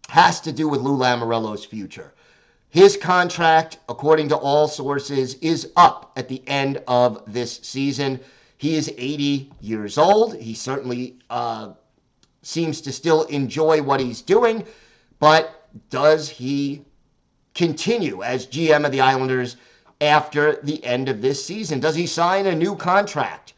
has 0.08 0.40
to 0.42 0.52
do 0.52 0.66
with 0.66 0.80
Lou 0.80 0.96
Lamoriello's 0.96 1.66
future. 1.66 2.14
His 2.70 2.96
contract, 2.96 3.78
according 3.88 4.28
to 4.28 4.36
all 4.36 4.68
sources, 4.68 5.34
is 5.34 5.72
up 5.76 6.12
at 6.16 6.28
the 6.28 6.42
end 6.46 6.80
of 6.86 7.22
this 7.26 7.58
season. 7.62 8.20
He 8.58 8.76
is 8.76 8.92
80 8.96 9.50
years 9.60 9.98
old. 9.98 10.36
He 10.36 10.54
certainly 10.54 11.16
uh, 11.30 11.72
seems 12.42 12.80
to 12.82 12.92
still 12.92 13.24
enjoy 13.24 13.82
what 13.82 13.98
he's 13.98 14.22
doing, 14.22 14.64
but 15.18 15.66
does 15.90 16.28
he 16.28 16.84
continue 17.54 18.22
as 18.22 18.46
GM 18.46 18.86
of 18.86 18.92
the 18.92 19.00
Islanders 19.00 19.56
after 20.00 20.60
the 20.62 20.82
end 20.84 21.08
of 21.08 21.20
this 21.20 21.44
season? 21.44 21.80
Does 21.80 21.96
he 21.96 22.06
sign 22.06 22.46
a 22.46 22.54
new 22.54 22.76
contract? 22.76 23.54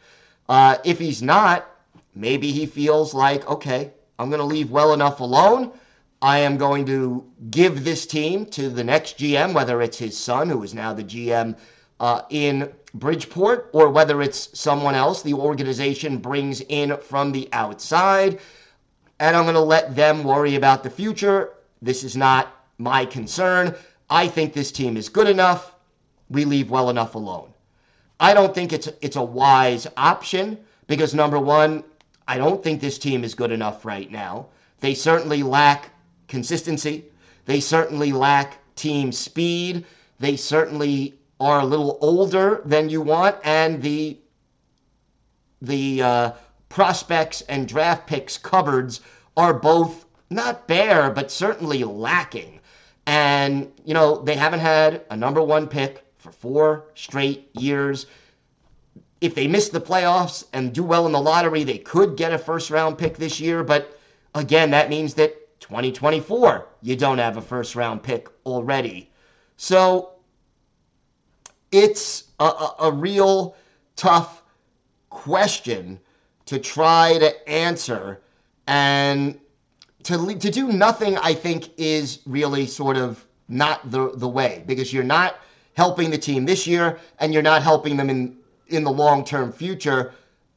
Uh, 0.49 0.79
if 0.85 0.99
he's 0.99 1.23
not, 1.23 1.69
maybe 2.15 2.51
he 2.51 2.65
feels 2.65 3.13
like, 3.13 3.49
okay, 3.49 3.93
I'm 4.19 4.31
going 4.31 4.41
to 4.41 4.47
leave 4.47 4.71
well 4.71 4.95
enough 4.95 5.21
alone. 5.21 5.73
I 6.23 6.39
am 6.39 6.57
going 6.57 6.87
to 6.87 7.25
give 7.51 7.85
this 7.85 8.07
team 8.07 8.47
to 8.47 8.71
the 8.71 8.85
next 8.85 9.19
GM, 9.19 9.53
whether 9.53 9.83
it's 9.83 9.99
his 9.99 10.17
son, 10.17 10.49
who 10.49 10.63
is 10.63 10.73
now 10.73 10.95
the 10.95 11.05
GM 11.05 11.57
uh, 12.01 12.23
in 12.31 12.73
Bridgeport, 12.95 13.69
or 13.73 13.91
whether 13.91 14.23
it's 14.23 14.57
someone 14.59 14.95
else 14.95 15.23
the 15.23 15.35
organization 15.35 16.19
brings 16.19 16.61
in 16.63 16.97
from 16.99 17.33
the 17.33 17.49
outside. 17.53 18.39
And 19.21 19.37
I'm 19.37 19.45
going 19.45 19.55
to 19.55 19.61
let 19.61 19.95
them 19.95 20.25
worry 20.25 20.55
about 20.55 20.83
the 20.83 20.91
future 20.91 21.55
this 21.83 22.05
is 22.05 22.17
not 22.17 22.65
my 22.79 23.05
concern. 23.05 23.75
I 24.09 24.29
think 24.29 24.53
this 24.53 24.71
team 24.71 24.97
is 24.97 25.09
good 25.09 25.29
enough. 25.29 25.75
We 26.31 26.45
leave 26.45 26.71
well 26.71 26.89
enough 26.89 27.17
alone. 27.17 27.53
I 28.21 28.33
don't 28.33 28.55
think 28.55 28.73
it's 28.73 28.89
it's 29.01 29.17
a 29.17 29.23
wise 29.23 29.89
option 29.97 30.57
because 30.87 31.13
number 31.13 31.41
one, 31.41 31.83
I 32.29 32.39
don't 32.39 32.63
think 32.63 32.81
this 32.81 32.99
team 32.99 33.25
is 33.25 33.35
good 33.35 33.51
enough 33.51 33.85
right 33.85 34.11
now. 34.11 34.47
They 34.79 34.95
certainly 34.95 35.43
lack 35.43 35.91
consistency. 36.33 37.05
They 37.45 37.61
certainly 37.61 38.11
lack 38.11 38.59
team 38.75 39.13
speed. 39.13 39.85
They 40.19 40.37
certainly 40.37 41.15
are 41.39 41.61
a 41.61 41.65
little 41.67 41.99
older 42.01 42.63
than 42.65 42.89
you 42.89 43.03
want, 43.03 43.37
and 43.45 43.83
the 43.83 44.17
the 45.61 46.03
uh, 46.03 46.33
prospects 46.71 47.43
and 47.43 47.69
draft 47.69 48.07
picks 48.07 48.39
cupboards 48.39 49.03
are 49.37 49.53
both 49.53 50.07
not 50.31 50.67
bare, 50.67 51.11
but 51.11 51.31
certainly 51.31 51.85
lacking. 51.85 52.61
And, 53.07 53.71
you 53.85 53.93
know, 53.93 54.23
they 54.23 54.35
haven't 54.35 54.61
had 54.61 55.03
a 55.11 55.17
number 55.17 55.43
one 55.43 55.67
pick 55.69 56.03
for 56.17 56.33
four 56.33 56.85
straight 56.95 57.51
years. 57.53 58.07
If 59.21 59.35
they 59.35 59.47
miss 59.47 59.69
the 59.69 59.81
playoffs 59.81 60.47
and 60.55 60.73
do 60.73 60.83
well 60.83 61.05
in 61.07 61.13
the 61.13 61.21
lottery, 61.21 61.63
they 61.63 61.79
could 61.79 62.17
get 62.17 62.33
a 62.33 62.39
first 62.39 62.71
round 62.71 62.97
pick 62.97 63.19
this 63.19 63.39
year. 63.39 63.63
But 63.63 63.99
again, 64.35 64.71
that 64.71 64.89
means 64.89 65.15
that 65.15 65.42
2024, 65.63 66.69
you 66.83 66.97
don't 66.97 67.19
have 67.19 67.37
a 67.37 67.41
first 67.41 67.75
round 67.75 68.03
pick 68.03 68.29
already. 68.45 69.11
So 69.57 70.13
it's 71.71 72.25
a, 72.41 72.45
a, 72.45 72.75
a 72.81 72.93
real 72.93 73.57
tough 73.97 74.43
question 75.09 75.99
to 76.47 76.59
try 76.59 77.19
to 77.19 77.49
answer. 77.49 78.21
And 78.67 79.39
to 80.03 80.35
to 80.35 80.51
do 80.51 80.73
nothing, 80.73 81.17
I 81.19 81.35
think, 81.35 81.71
is 81.77 82.21
really 82.27 82.67
sort 82.67 82.97
of 82.97 83.25
not 83.49 83.91
the 83.91 84.11
the 84.17 84.29
way 84.29 84.65
because 84.67 84.93
you're 84.93 85.05
not 85.05 85.37
helping 85.75 86.11
the 86.11 86.19
team 86.19 86.45
this 86.45 86.67
year 86.67 86.99
and 87.19 87.33
you're 87.33 87.43
not 87.43 87.63
helping 87.63 87.97
them 87.97 88.11
in 88.11 88.37
in 88.69 88.85
the 88.85 88.91
long 88.91 89.25
term 89.25 89.53
future, 89.53 90.13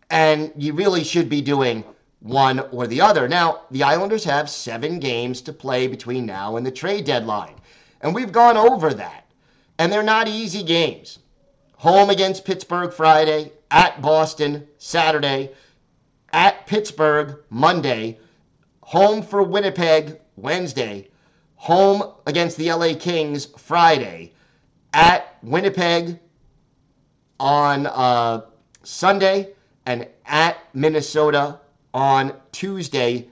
and 0.09 0.51
you 0.57 0.73
really 0.73 1.03
should 1.03 1.29
be 1.29 1.41
doing 1.41 1.83
one 2.25 2.59
or 2.71 2.87
the 2.87 3.01
other. 3.01 3.27
Now, 3.27 3.61
the 3.69 3.83
Islanders 3.83 4.23
have 4.23 4.49
seven 4.49 4.99
games 4.99 5.41
to 5.41 5.53
play 5.53 5.87
between 5.87 6.25
now 6.25 6.57
and 6.57 6.65
the 6.65 6.71
trade 6.71 7.05
deadline, 7.05 7.55
and 8.01 8.13
we've 8.15 8.31
gone 8.31 8.57
over 8.57 8.93
that, 8.93 9.25
and 9.77 9.91
they're 9.91 10.03
not 10.03 10.27
easy 10.27 10.63
games. 10.63 11.19
Home 11.77 12.09
against 12.09 12.45
Pittsburgh 12.45 12.91
Friday, 12.91 13.51
at 13.69 14.01
Boston 14.01 14.67
Saturday, 14.77 15.51
at 16.31 16.65
Pittsburgh 16.65 17.39
Monday 17.49 18.17
home 18.85 19.23
for 19.23 19.41
Winnipeg 19.41 20.19
Wednesday, 20.35 21.09
home 21.55 22.03
against 22.27 22.55
the 22.57 22.71
LA 22.71 22.93
Kings 22.93 23.45
Friday, 23.57 24.31
at 24.93 25.37
Winnipeg 25.41 26.19
on 27.39 27.87
uh, 27.87 28.41
Sunday, 28.83 29.53
and 29.87 30.07
at 30.25 30.57
Minnesota 30.73 31.59
on 31.95 32.33
Tuesday, 32.51 33.29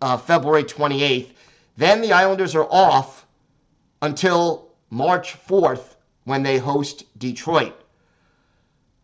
uh, 0.00 0.16
February 0.16 0.64
28th. 0.64 1.30
Then 1.76 2.02
the 2.02 2.12
Islanders 2.12 2.56
are 2.56 2.66
off 2.68 3.24
until 4.02 4.72
March 4.90 5.36
4th 5.46 5.94
when 6.24 6.42
they 6.42 6.58
host 6.58 7.04
Detroit. 7.18 7.74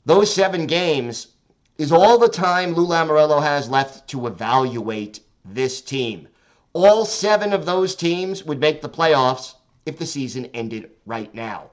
those 0.05 0.35
seven 0.35 0.67
games 0.67 1.28
is 1.76 1.93
all 1.93 2.19
the 2.19 2.28
time 2.28 2.75
Lou 2.75 2.87
Lamoriello 2.87 3.40
has 3.40 3.71
left 3.71 4.09
to 4.09 4.26
evaluate 4.26 5.21
this 5.45 5.81
team. 5.81 6.26
All 6.73 7.05
seven 7.05 7.52
of 7.52 7.67
those 7.67 7.95
teams 7.95 8.43
would 8.45 8.59
make 8.59 8.83
the 8.83 8.88
playoffs 8.88 9.55
if 9.87 9.97
the 9.97 10.07
season 10.07 10.47
ended 10.47 10.90
right 11.07 11.33
now. 11.33 11.71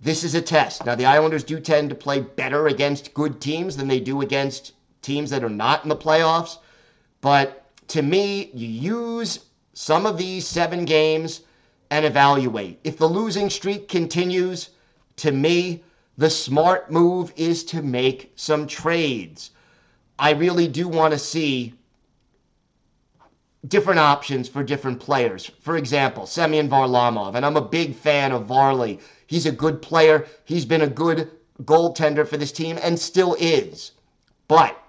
This 0.00 0.22
is 0.22 0.36
a 0.36 0.42
test. 0.42 0.84
Now, 0.86 0.94
the 0.94 1.06
Islanders 1.06 1.42
do 1.42 1.58
tend 1.58 1.88
to 1.88 1.96
play 1.96 2.20
better 2.20 2.68
against 2.68 3.14
good 3.14 3.40
teams 3.40 3.76
than 3.76 3.88
they 3.88 4.00
do 4.00 4.20
against 4.20 4.72
teams 5.02 5.30
that 5.30 5.44
are 5.44 5.50
not 5.50 5.82
in 5.82 5.88
the 5.88 5.96
playoffs. 5.96 6.58
But 7.20 7.66
to 7.88 8.02
me, 8.02 8.50
you 8.54 8.68
use 8.68 9.40
some 9.74 10.06
of 10.06 10.16
these 10.16 10.46
seven 10.46 10.84
games 10.84 11.42
and 11.90 12.04
evaluate. 12.04 12.80
If 12.84 12.96
the 12.96 13.08
losing 13.08 13.50
streak 13.50 13.88
continues, 13.88 14.70
to 15.16 15.30
me, 15.30 15.84
the 16.16 16.30
smart 16.30 16.90
move 16.90 17.32
is 17.36 17.64
to 17.64 17.82
make 17.82 18.32
some 18.36 18.66
trades. 18.66 19.50
I 20.18 20.30
really 20.30 20.68
do 20.68 20.88
want 20.88 21.12
to 21.12 21.18
see 21.18 21.74
different 23.68 24.00
options 24.00 24.48
for 24.48 24.62
different 24.62 25.00
players. 25.00 25.50
For 25.60 25.76
example, 25.76 26.26
Semyon 26.26 26.68
Varlamov, 26.68 27.34
and 27.34 27.46
I'm 27.46 27.56
a 27.56 27.60
big 27.60 27.94
fan 27.94 28.32
of 28.32 28.46
Varley. 28.46 28.98
He's 29.26 29.46
a 29.46 29.52
good 29.52 29.80
player. 29.80 30.26
He's 30.44 30.64
been 30.64 30.82
a 30.82 30.86
good 30.88 31.30
goaltender 31.62 32.26
for 32.26 32.36
this 32.36 32.52
team 32.52 32.78
and 32.82 32.98
still 32.98 33.36
is. 33.38 33.92
But 34.48 34.81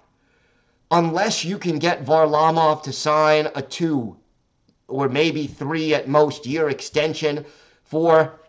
unless 0.93 1.43
you 1.43 1.57
can 1.57 1.77
get 1.79 2.05
Varlamov 2.05 2.83
to 2.83 2.93
sign 2.93 3.49
a 3.55 3.61
two 3.61 4.15
or 4.87 5.09
maybe 5.09 5.47
three 5.47 5.93
at 5.93 6.07
most 6.07 6.45
year 6.45 6.69
extension 6.69 7.45
for 7.83 8.39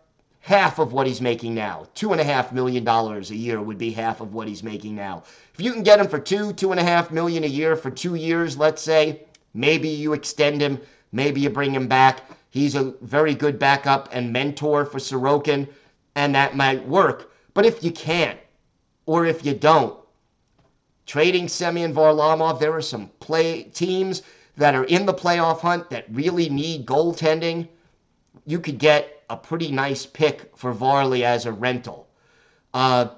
half 0.40 0.78
of 0.78 0.92
what 0.92 1.06
he's 1.06 1.20
making 1.20 1.54
now. 1.54 1.86
Two 1.94 2.12
and 2.12 2.20
a 2.20 2.24
half 2.24 2.52
million 2.52 2.84
dollars 2.84 3.30
a 3.30 3.36
year 3.36 3.60
would 3.60 3.78
be 3.78 3.90
half 3.90 4.20
of 4.20 4.34
what 4.34 4.46
he's 4.46 4.62
making 4.62 4.94
now. 4.94 5.24
If 5.52 5.60
you 5.60 5.72
can 5.72 5.82
get 5.82 5.98
him 5.98 6.06
for 6.06 6.18
two, 6.18 6.52
two 6.52 6.70
and 6.70 6.80
a 6.80 6.84
half 6.84 7.10
million 7.10 7.44
a 7.44 7.48
year 7.48 7.74
for 7.74 7.90
two 7.90 8.14
years, 8.14 8.56
let's 8.56 8.82
say, 8.82 9.24
Maybe 9.54 9.88
you 9.88 10.12
extend 10.12 10.60
him. 10.60 10.80
Maybe 11.12 11.40
you 11.40 11.48
bring 11.48 11.72
him 11.72 11.86
back. 11.86 12.22
He's 12.50 12.74
a 12.74 12.92
very 13.02 13.34
good 13.34 13.58
backup 13.58 14.08
and 14.12 14.32
mentor 14.32 14.84
for 14.84 14.98
Sorokin, 14.98 15.68
and 16.16 16.34
that 16.34 16.56
might 16.56 16.86
work. 16.86 17.32
But 17.54 17.64
if 17.64 17.82
you 17.84 17.92
can't, 17.92 18.38
or 19.06 19.24
if 19.24 19.46
you 19.46 19.54
don't, 19.54 19.96
trading 21.06 21.48
Semyon 21.48 21.94
Varlamov, 21.94 22.58
there 22.58 22.72
are 22.72 22.82
some 22.82 23.10
play 23.20 23.64
teams 23.64 24.22
that 24.56 24.74
are 24.74 24.84
in 24.84 25.06
the 25.06 25.14
playoff 25.14 25.60
hunt 25.60 25.90
that 25.90 26.06
really 26.10 26.48
need 26.48 26.86
goaltending. 26.86 27.68
You 28.46 28.60
could 28.60 28.78
get 28.78 29.22
a 29.30 29.36
pretty 29.36 29.70
nice 29.70 30.06
pick 30.06 30.56
for 30.56 30.72
Varley 30.72 31.24
as 31.24 31.46
a 31.46 31.52
rental. 31.52 32.08
Uh, 32.72 33.08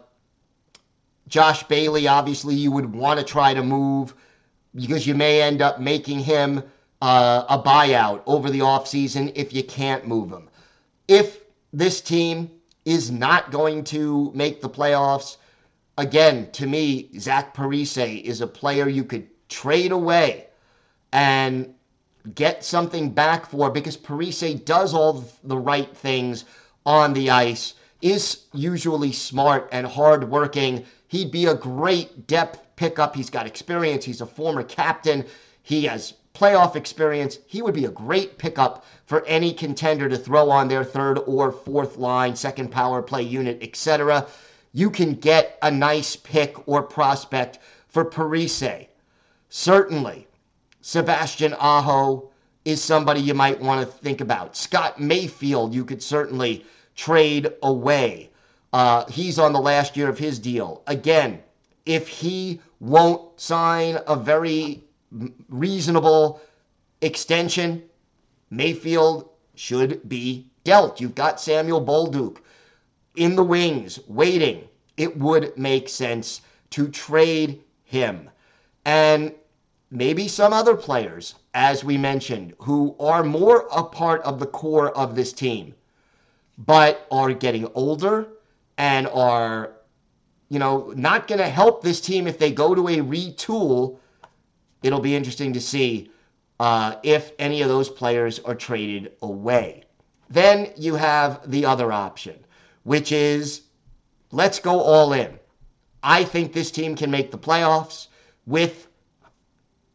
Josh 1.28 1.64
Bailey, 1.64 2.06
obviously, 2.06 2.54
you 2.54 2.70
would 2.70 2.94
want 2.94 3.18
to 3.18 3.24
try 3.24 3.52
to 3.52 3.62
move 3.62 4.14
because 4.74 5.06
you 5.06 5.14
may 5.14 5.42
end 5.42 5.62
up 5.62 5.80
making 5.80 6.20
him 6.20 6.62
uh, 7.02 7.44
a 7.48 7.58
buyout 7.58 8.22
over 8.26 8.50
the 8.50 8.60
offseason 8.60 9.32
if 9.34 9.52
you 9.52 9.64
can't 9.64 10.06
move 10.06 10.30
him. 10.30 10.48
If 11.08 11.40
this 11.72 12.00
team 12.00 12.50
is 12.84 13.10
not 13.10 13.50
going 13.50 13.84
to 13.84 14.30
make 14.34 14.60
the 14.60 14.70
playoffs, 14.70 15.36
again, 15.98 16.50
to 16.52 16.66
me, 16.66 17.08
Zach 17.18 17.54
Parise 17.54 18.22
is 18.22 18.40
a 18.40 18.46
player 18.46 18.88
you 18.88 19.04
could 19.04 19.28
trade 19.48 19.92
away 19.92 20.46
and 21.12 21.74
get 22.34 22.64
something 22.64 23.10
back 23.10 23.46
for 23.46 23.70
because 23.70 23.96
Parise 23.96 24.64
does 24.64 24.92
all 24.92 25.24
the 25.44 25.56
right 25.56 25.96
things 25.96 26.44
on 26.84 27.12
the 27.12 27.30
ice, 27.30 27.74
is 28.02 28.44
usually 28.52 29.12
smart 29.12 29.68
and 29.72 29.86
hardworking. 29.86 30.84
He'd 31.08 31.30
be 31.30 31.46
a 31.46 31.54
great 31.54 32.26
depth 32.26 32.60
pickup. 32.76 33.16
He's 33.16 33.30
got 33.30 33.46
experience. 33.46 34.04
He's 34.04 34.20
a 34.20 34.26
former 34.26 34.62
captain. 34.62 35.24
He 35.62 35.84
has 35.84 36.14
playoff 36.34 36.76
experience. 36.76 37.38
He 37.46 37.62
would 37.62 37.74
be 37.74 37.86
a 37.86 37.90
great 37.90 38.36
pickup 38.38 38.84
for 39.06 39.24
any 39.24 39.52
contender 39.52 40.08
to 40.08 40.18
throw 40.18 40.50
on 40.50 40.68
their 40.68 40.84
third 40.84 41.18
or 41.26 41.50
fourth 41.50 41.96
line, 41.96 42.36
second 42.36 42.70
power 42.70 43.02
play 43.02 43.22
unit, 43.22 43.58
etc. 43.62 44.26
You 44.76 44.90
can 44.90 45.14
get 45.14 45.58
a 45.62 45.70
nice 45.70 46.16
pick 46.16 46.68
or 46.68 46.82
prospect 46.82 47.60
for 47.88 48.04
Parise. 48.04 48.88
Certainly, 49.48 50.28
Sebastian 50.82 51.54
Aho 51.54 52.28
is 52.66 52.84
somebody 52.84 53.22
you 53.22 53.32
might 53.32 53.58
want 53.58 53.80
to 53.80 53.86
think 53.86 54.20
about. 54.20 54.54
Scott 54.54 55.00
Mayfield, 55.00 55.72
you 55.74 55.82
could 55.82 56.02
certainly 56.02 56.66
trade 56.94 57.54
away. 57.62 58.28
Uh, 58.70 59.06
he's 59.06 59.38
on 59.38 59.54
the 59.54 59.60
last 59.60 59.96
year 59.96 60.10
of 60.10 60.18
his 60.18 60.38
deal. 60.38 60.82
Again, 60.86 61.42
if 61.86 62.06
he 62.06 62.60
won't 62.78 63.40
sign 63.40 63.98
a 64.06 64.14
very 64.14 64.84
reasonable 65.48 66.42
extension, 67.00 67.82
Mayfield 68.50 69.30
should 69.54 70.06
be 70.06 70.48
dealt. 70.64 71.00
You've 71.00 71.14
got 71.14 71.40
Samuel 71.40 71.82
Bolduc 71.82 72.40
in 73.16 73.36
the 73.36 73.44
wings 73.44 73.98
waiting. 74.06 74.68
It 74.96 75.16
would 75.18 75.56
make 75.58 75.88
sense 75.88 76.40
to 76.70 76.88
trade 76.88 77.62
him. 77.84 78.30
And 78.84 79.32
maybe 79.90 80.28
some 80.28 80.52
other 80.52 80.76
players, 80.76 81.34
as 81.54 81.84
we 81.84 81.98
mentioned, 81.98 82.54
who 82.58 82.96
are 82.98 83.22
more 83.22 83.68
a 83.72 83.82
part 83.82 84.22
of 84.22 84.38
the 84.38 84.46
core 84.46 84.96
of 84.96 85.14
this 85.14 85.32
team, 85.32 85.74
but 86.58 87.06
are 87.10 87.32
getting 87.32 87.68
older 87.74 88.28
and 88.78 89.06
are 89.08 89.76
you 90.48 90.58
know, 90.58 90.92
not 90.96 91.26
going 91.26 91.38
to 91.38 91.48
help 91.48 91.82
this 91.82 92.00
team 92.00 92.26
if 92.26 92.38
they 92.38 92.52
go 92.52 92.74
to 92.74 92.88
a 92.88 92.98
retool. 92.98 93.98
It'll 94.82 95.00
be 95.00 95.16
interesting 95.16 95.52
to 95.52 95.60
see 95.60 96.10
uh, 96.60 96.96
if 97.02 97.32
any 97.38 97.62
of 97.62 97.68
those 97.68 97.88
players 97.88 98.38
are 98.40 98.54
traded 98.54 99.12
away. 99.22 99.84
Then 100.30 100.72
you 100.76 100.94
have 100.94 101.50
the 101.50 101.64
other 101.64 101.92
option, 101.92 102.38
which 102.86 103.10
is 103.10 103.62
let's 104.30 104.60
go 104.60 104.80
all 104.80 105.12
in. 105.12 105.40
I 106.04 106.22
think 106.22 106.52
this 106.52 106.70
team 106.70 106.94
can 106.94 107.10
make 107.10 107.32
the 107.32 107.38
playoffs 107.38 108.06
with 108.46 108.86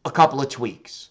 a 0.04 0.10
couple 0.10 0.42
of 0.42 0.50
tweaks. 0.50 1.08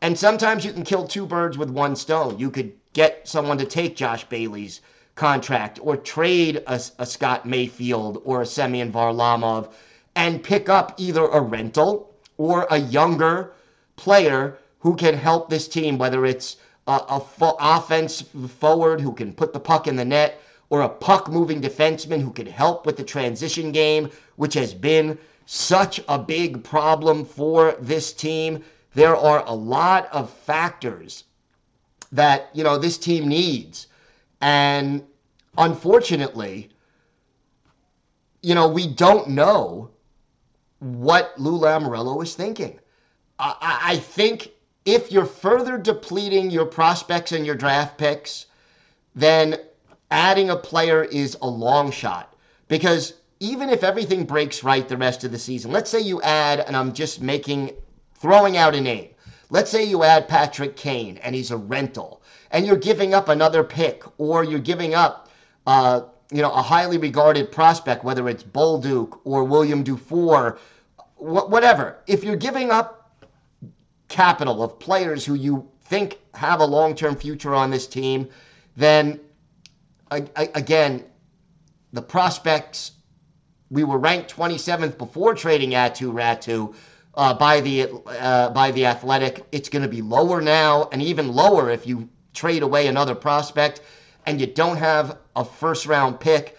And 0.00 0.16
sometimes 0.16 0.64
you 0.64 0.72
can 0.72 0.84
kill 0.84 1.08
two 1.08 1.26
birds 1.26 1.58
with 1.58 1.70
one 1.70 1.96
stone. 1.96 2.38
You 2.38 2.52
could 2.52 2.72
get 2.92 3.26
someone 3.26 3.58
to 3.58 3.64
take 3.64 3.96
Josh 3.96 4.22
Bailey's 4.26 4.80
contract 5.16 5.80
or 5.82 5.96
trade 5.96 6.62
a, 6.68 6.80
a 7.00 7.06
Scott 7.06 7.44
Mayfield 7.44 8.22
or 8.24 8.42
a 8.42 8.46
Semyon 8.46 8.92
Varlamov 8.92 9.72
and 10.14 10.40
pick 10.40 10.68
up 10.68 10.94
either 10.98 11.24
a 11.24 11.40
rental 11.40 12.14
or 12.38 12.68
a 12.70 12.78
younger 12.78 13.54
player 13.96 14.56
who 14.78 14.94
can 14.94 15.16
help 15.16 15.50
this 15.50 15.66
team, 15.66 15.98
whether 15.98 16.24
it's 16.24 16.58
a, 16.86 17.00
a 17.08 17.18
fo- 17.18 17.56
offense 17.58 18.22
forward 18.60 19.00
who 19.00 19.12
can 19.12 19.32
put 19.32 19.52
the 19.52 19.58
puck 19.58 19.88
in 19.88 19.96
the 19.96 20.04
net 20.04 20.40
or 20.74 20.82
a 20.82 20.88
puck 20.88 21.30
moving 21.30 21.62
defenseman 21.62 22.20
who 22.20 22.32
can 22.32 22.46
help 22.46 22.84
with 22.84 22.96
the 22.96 23.04
transition 23.04 23.70
game, 23.70 24.10
which 24.34 24.54
has 24.54 24.74
been 24.74 25.16
such 25.46 26.00
a 26.08 26.18
big 26.18 26.64
problem 26.64 27.24
for 27.24 27.76
this 27.78 28.12
team. 28.12 28.60
There 28.92 29.14
are 29.14 29.44
a 29.46 29.54
lot 29.54 30.08
of 30.10 30.28
factors 30.30 31.22
that, 32.10 32.50
you 32.54 32.64
know, 32.64 32.76
this 32.76 32.98
team 32.98 33.28
needs 33.28 33.86
and 34.40 35.04
unfortunately, 35.56 36.70
you 38.42 38.56
know, 38.56 38.66
we 38.66 38.88
don't 38.88 39.28
know 39.28 39.90
what 40.80 41.34
Lou 41.38 41.60
Lamoriello 41.60 42.20
is 42.20 42.34
thinking. 42.34 42.80
I, 43.38 43.78
I 43.92 43.96
think 43.98 44.50
if 44.84 45.12
you're 45.12 45.24
further 45.24 45.78
depleting 45.78 46.50
your 46.50 46.66
prospects 46.66 47.30
and 47.30 47.46
your 47.46 47.54
draft 47.54 47.96
picks, 47.96 48.46
then 49.14 49.56
adding 50.14 50.48
a 50.50 50.56
player 50.56 51.02
is 51.02 51.36
a 51.42 51.48
long 51.48 51.90
shot. 51.90 52.34
Because 52.68 53.14
even 53.40 53.68
if 53.68 53.82
everything 53.82 54.24
breaks 54.24 54.62
right 54.62 54.88
the 54.88 54.96
rest 54.96 55.24
of 55.24 55.32
the 55.32 55.38
season, 55.38 55.72
let's 55.72 55.90
say 55.90 56.00
you 56.00 56.22
add, 56.22 56.60
and 56.60 56.76
I'm 56.76 56.92
just 56.92 57.20
making, 57.20 57.72
throwing 58.14 58.56
out 58.56 58.76
a 58.76 58.80
name. 58.80 59.10
Let's 59.50 59.70
say 59.70 59.84
you 59.84 60.04
add 60.04 60.28
Patrick 60.28 60.76
Kane 60.76 61.18
and 61.18 61.34
he's 61.34 61.50
a 61.50 61.56
rental 61.56 62.22
and 62.50 62.64
you're 62.64 62.76
giving 62.76 63.12
up 63.12 63.28
another 63.28 63.64
pick 63.64 64.04
or 64.18 64.44
you're 64.44 64.60
giving 64.60 64.94
up 64.94 65.28
uh, 65.66 66.02
you 66.32 66.40
know 66.40 66.50
a 66.50 66.62
highly 66.62 66.96
regarded 66.98 67.52
prospect 67.52 68.04
whether 68.04 68.28
it's 68.28 68.42
Bolduc 68.42 69.20
or 69.24 69.44
William 69.44 69.82
Dufour 69.82 70.58
wh- 71.16 71.48
whatever 71.50 71.98
if 72.06 72.24
you're 72.24 72.36
giving 72.36 72.70
up 72.70 73.12
capital 74.08 74.62
of 74.62 74.78
players 74.78 75.24
who 75.24 75.34
you 75.34 75.68
think 75.82 76.18
have 76.34 76.60
a 76.60 76.64
long-term 76.64 77.16
future 77.16 77.54
on 77.54 77.70
this 77.70 77.86
team 77.86 78.28
then 78.76 79.20
again 80.10 81.04
the 81.92 82.02
prospects 82.02 82.92
we 83.70 83.84
were 83.84 83.98
ranked 83.98 84.34
27th 84.34 84.98
before 84.98 85.34
trading 85.34 85.70
Aatu 85.70 86.12
Raty 86.12 86.74
uh, 87.14 87.34
by 87.34 87.60
the 87.60 87.88
uh, 88.06 88.50
by 88.50 88.70
the 88.72 88.86
Athletic. 88.86 89.44
It's 89.52 89.68
going 89.68 89.82
to 89.82 89.88
be 89.88 90.02
lower 90.02 90.40
now, 90.40 90.88
and 90.92 91.02
even 91.02 91.32
lower 91.32 91.70
if 91.70 91.86
you 91.86 92.08
trade 92.34 92.62
away 92.62 92.86
another 92.86 93.14
prospect 93.14 93.80
and 94.26 94.40
you 94.40 94.46
don't 94.46 94.76
have 94.76 95.18
a 95.36 95.44
first 95.44 95.86
round 95.86 96.20
pick. 96.20 96.56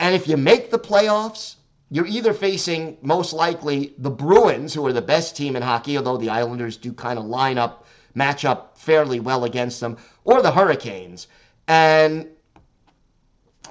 And 0.00 0.14
if 0.14 0.28
you 0.28 0.36
make 0.36 0.70
the 0.70 0.78
playoffs, 0.78 1.56
you're 1.90 2.06
either 2.06 2.32
facing 2.32 2.98
most 3.02 3.32
likely 3.32 3.94
the 3.98 4.10
Bruins, 4.10 4.74
who 4.74 4.86
are 4.86 4.92
the 4.92 5.02
best 5.02 5.36
team 5.36 5.56
in 5.56 5.62
hockey, 5.62 5.96
although 5.96 6.16
the 6.16 6.28
Islanders 6.28 6.76
do 6.76 6.92
kind 6.92 7.18
of 7.18 7.24
line 7.24 7.58
up, 7.58 7.86
match 8.14 8.44
up 8.44 8.76
fairly 8.78 9.20
well 9.20 9.44
against 9.44 9.80
them, 9.80 9.96
or 10.24 10.42
the 10.42 10.52
Hurricanes. 10.52 11.26
And, 11.66 12.28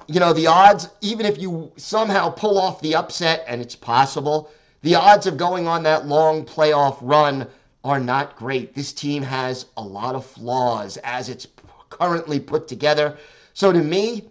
you 0.08 0.20
know, 0.20 0.34
the 0.34 0.48
odds, 0.48 0.90
even 1.02 1.26
if 1.26 1.38
you 1.38 1.72
somehow 1.78 2.30
pull 2.30 2.58
off 2.58 2.82
the 2.82 2.96
upset, 2.96 3.44
and 3.48 3.62
it's 3.62 3.76
possible, 3.76 4.50
the 4.82 4.96
odds 4.96 5.28
of 5.28 5.38
going 5.38 5.68
on 5.68 5.84
that 5.84 6.08
long 6.08 6.46
playoff 6.46 6.98
run 7.02 7.48
are 7.84 8.00
not 8.00 8.36
great. 8.36 8.74
This 8.74 8.94
team 8.94 9.24
has 9.24 9.66
a 9.78 9.82
lot 9.82 10.16
of 10.16 10.26
flaws 10.26 10.98
as 10.98 11.30
it's 11.30 11.48
currently 11.90 12.40
put 12.40 12.68
together. 12.68 13.18
So 13.54 13.72
to 13.72 13.80
me, 13.80 14.30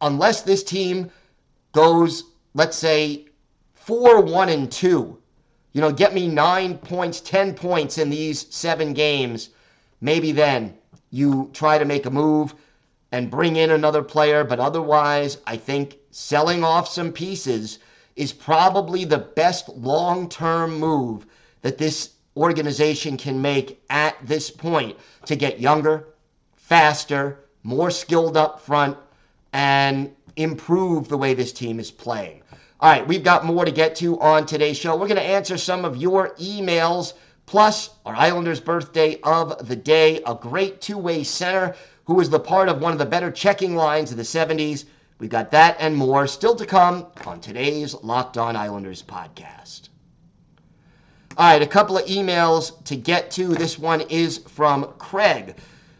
unless 0.00 0.42
this 0.42 0.62
team 0.62 1.10
goes 1.72 2.24
let's 2.54 2.76
say, 2.76 3.26
four, 3.74 4.20
one, 4.20 4.48
and 4.48 4.70
two, 4.70 5.18
you 5.72 5.80
know, 5.80 5.92
get 5.92 6.14
me 6.14 6.28
nine 6.28 6.78
points, 6.78 7.20
10 7.20 7.54
points 7.54 7.98
in 7.98 8.08
these 8.08 8.46
seven 8.54 8.92
games, 8.94 9.50
maybe 10.00 10.32
then 10.32 10.74
you 11.10 11.50
try 11.52 11.78
to 11.78 11.84
make 11.84 12.06
a 12.06 12.10
move 12.10 12.54
and 13.14 13.30
bring 13.30 13.54
in 13.54 13.70
another 13.70 14.02
player. 14.02 14.42
But 14.42 14.58
otherwise, 14.58 15.38
I 15.46 15.56
think 15.56 15.98
selling 16.10 16.64
off 16.64 16.88
some 16.88 17.12
pieces 17.12 17.78
is 18.16 18.32
probably 18.32 19.04
the 19.04 19.18
best 19.18 19.68
long 19.68 20.28
term 20.28 20.80
move 20.80 21.24
that 21.62 21.78
this 21.78 22.10
organization 22.36 23.16
can 23.16 23.40
make 23.40 23.80
at 23.88 24.16
this 24.26 24.50
point 24.50 24.96
to 25.26 25.36
get 25.36 25.60
younger, 25.60 26.08
faster, 26.56 27.44
more 27.62 27.92
skilled 27.92 28.36
up 28.36 28.60
front, 28.60 28.96
and 29.52 30.10
improve 30.34 31.06
the 31.06 31.16
way 31.16 31.34
this 31.34 31.52
team 31.52 31.78
is 31.78 31.92
playing. 31.92 32.42
All 32.80 32.90
right, 32.90 33.06
we've 33.06 33.22
got 33.22 33.44
more 33.44 33.64
to 33.64 33.70
get 33.70 33.94
to 33.96 34.18
on 34.18 34.44
today's 34.44 34.76
show. 34.76 34.96
We're 34.96 35.06
going 35.06 35.18
to 35.18 35.22
answer 35.22 35.56
some 35.56 35.84
of 35.84 35.96
your 35.96 36.30
emails, 36.40 37.12
plus 37.46 37.90
our 38.06 38.14
Islanders' 38.14 38.60
birthday 38.60 39.20
of 39.22 39.68
the 39.68 39.76
day, 39.76 40.22
a 40.26 40.34
great 40.34 40.80
two 40.80 40.98
way 40.98 41.24
center 41.24 41.74
who 42.04 42.14
was 42.14 42.30
the 42.30 42.40
part 42.40 42.68
of 42.68 42.80
one 42.80 42.92
of 42.92 42.98
the 42.98 43.06
better 43.06 43.30
checking 43.30 43.76
lines 43.76 44.10
of 44.10 44.16
the 44.16 44.22
70s. 44.22 44.84
We've 45.18 45.30
got 45.30 45.50
that 45.52 45.76
and 45.78 45.96
more 45.96 46.26
still 46.26 46.54
to 46.56 46.66
come 46.66 47.06
on 47.26 47.40
today's 47.40 47.94
Locked 47.94 48.36
On 48.36 48.56
Islanders 48.56 49.02
podcast. 49.02 49.88
All 51.36 51.50
right, 51.50 51.62
a 51.62 51.66
couple 51.66 51.98
of 51.98 52.06
emails 52.06 52.82
to 52.84 52.94
get 52.94 53.30
to. 53.32 53.48
This 53.48 53.78
one 53.78 54.02
is 54.02 54.38
from 54.38 54.92
Craig. 54.98 55.56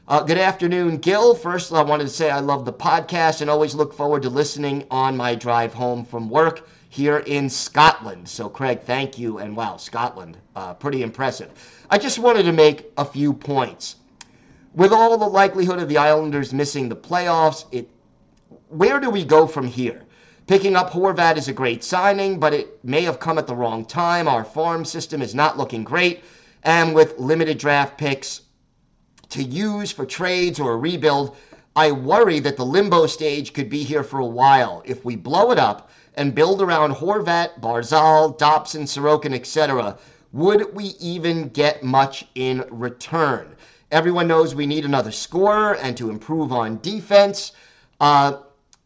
Uh, 0.06 0.22
good 0.22 0.38
afternoon, 0.38 0.98
Gil. 0.98 1.34
First, 1.34 1.72
I 1.72 1.82
wanted 1.82 2.04
to 2.04 2.10
say 2.10 2.30
I 2.30 2.40
love 2.40 2.64
the 2.64 2.72
podcast 2.72 3.40
and 3.40 3.48
always 3.48 3.74
look 3.74 3.94
forward 3.94 4.22
to 4.22 4.28
listening 4.28 4.84
on 4.90 5.16
my 5.16 5.34
drive 5.34 5.72
home 5.72 6.04
from 6.04 6.28
work 6.28 6.68
here 6.94 7.24
in 7.26 7.50
Scotland. 7.50 8.28
So, 8.28 8.48
Craig, 8.48 8.82
thank 8.82 9.18
you. 9.18 9.38
And 9.38 9.56
wow, 9.56 9.76
Scotland, 9.76 10.36
uh, 10.54 10.74
pretty 10.74 11.02
impressive. 11.02 11.50
I 11.90 11.98
just 11.98 12.20
wanted 12.20 12.44
to 12.44 12.52
make 12.52 12.92
a 12.96 13.04
few 13.04 13.32
points. 13.32 13.96
With 14.76 14.92
all 14.92 15.18
the 15.18 15.26
likelihood 15.26 15.80
of 15.80 15.88
the 15.88 15.98
Islanders 15.98 16.54
missing 16.54 16.88
the 16.88 16.94
playoffs, 16.94 17.64
it 17.72 17.90
where 18.68 19.00
do 19.00 19.10
we 19.10 19.24
go 19.24 19.48
from 19.48 19.66
here? 19.66 20.02
Picking 20.46 20.76
up 20.76 20.92
Horvat 20.92 21.36
is 21.36 21.48
a 21.48 21.52
great 21.52 21.82
signing, 21.82 22.38
but 22.38 22.54
it 22.54 22.84
may 22.84 23.02
have 23.02 23.18
come 23.18 23.38
at 23.38 23.48
the 23.48 23.56
wrong 23.56 23.84
time. 23.84 24.28
Our 24.28 24.44
farm 24.44 24.84
system 24.84 25.20
is 25.20 25.34
not 25.34 25.58
looking 25.58 25.82
great, 25.82 26.22
and 26.62 26.94
with 26.94 27.18
limited 27.18 27.58
draft 27.58 27.98
picks, 27.98 28.42
to 29.30 29.42
use 29.42 29.90
for 29.90 30.06
trades 30.06 30.60
or 30.60 30.74
a 30.74 30.76
rebuild, 30.76 31.36
I 31.74 31.90
worry 31.90 32.38
that 32.38 32.56
the 32.56 32.64
limbo 32.64 33.06
stage 33.06 33.52
could 33.52 33.68
be 33.68 33.82
here 33.82 34.04
for 34.04 34.20
a 34.20 34.26
while. 34.26 34.82
If 34.84 35.04
we 35.04 35.16
blow 35.16 35.50
it 35.50 35.58
up 35.58 35.90
and 36.16 36.34
build 36.34 36.62
around 36.62 36.94
Horvat, 36.94 37.60
Barzal, 37.60 38.38
Dobson, 38.38 38.84
Sorokin, 38.84 39.34
etc., 39.34 39.98
would 40.32 40.74
we 40.74 40.96
even 40.98 41.48
get 41.50 41.82
much 41.82 42.26
in 42.34 42.64
return? 42.70 43.54
Everyone 43.92 44.26
knows 44.26 44.54
we 44.54 44.66
need 44.66 44.84
another 44.84 45.12
scorer 45.12 45.76
and 45.76 45.96
to 45.96 46.10
improve 46.10 46.52
on 46.52 46.80
defense. 46.80 47.52
Uh, 48.00 48.38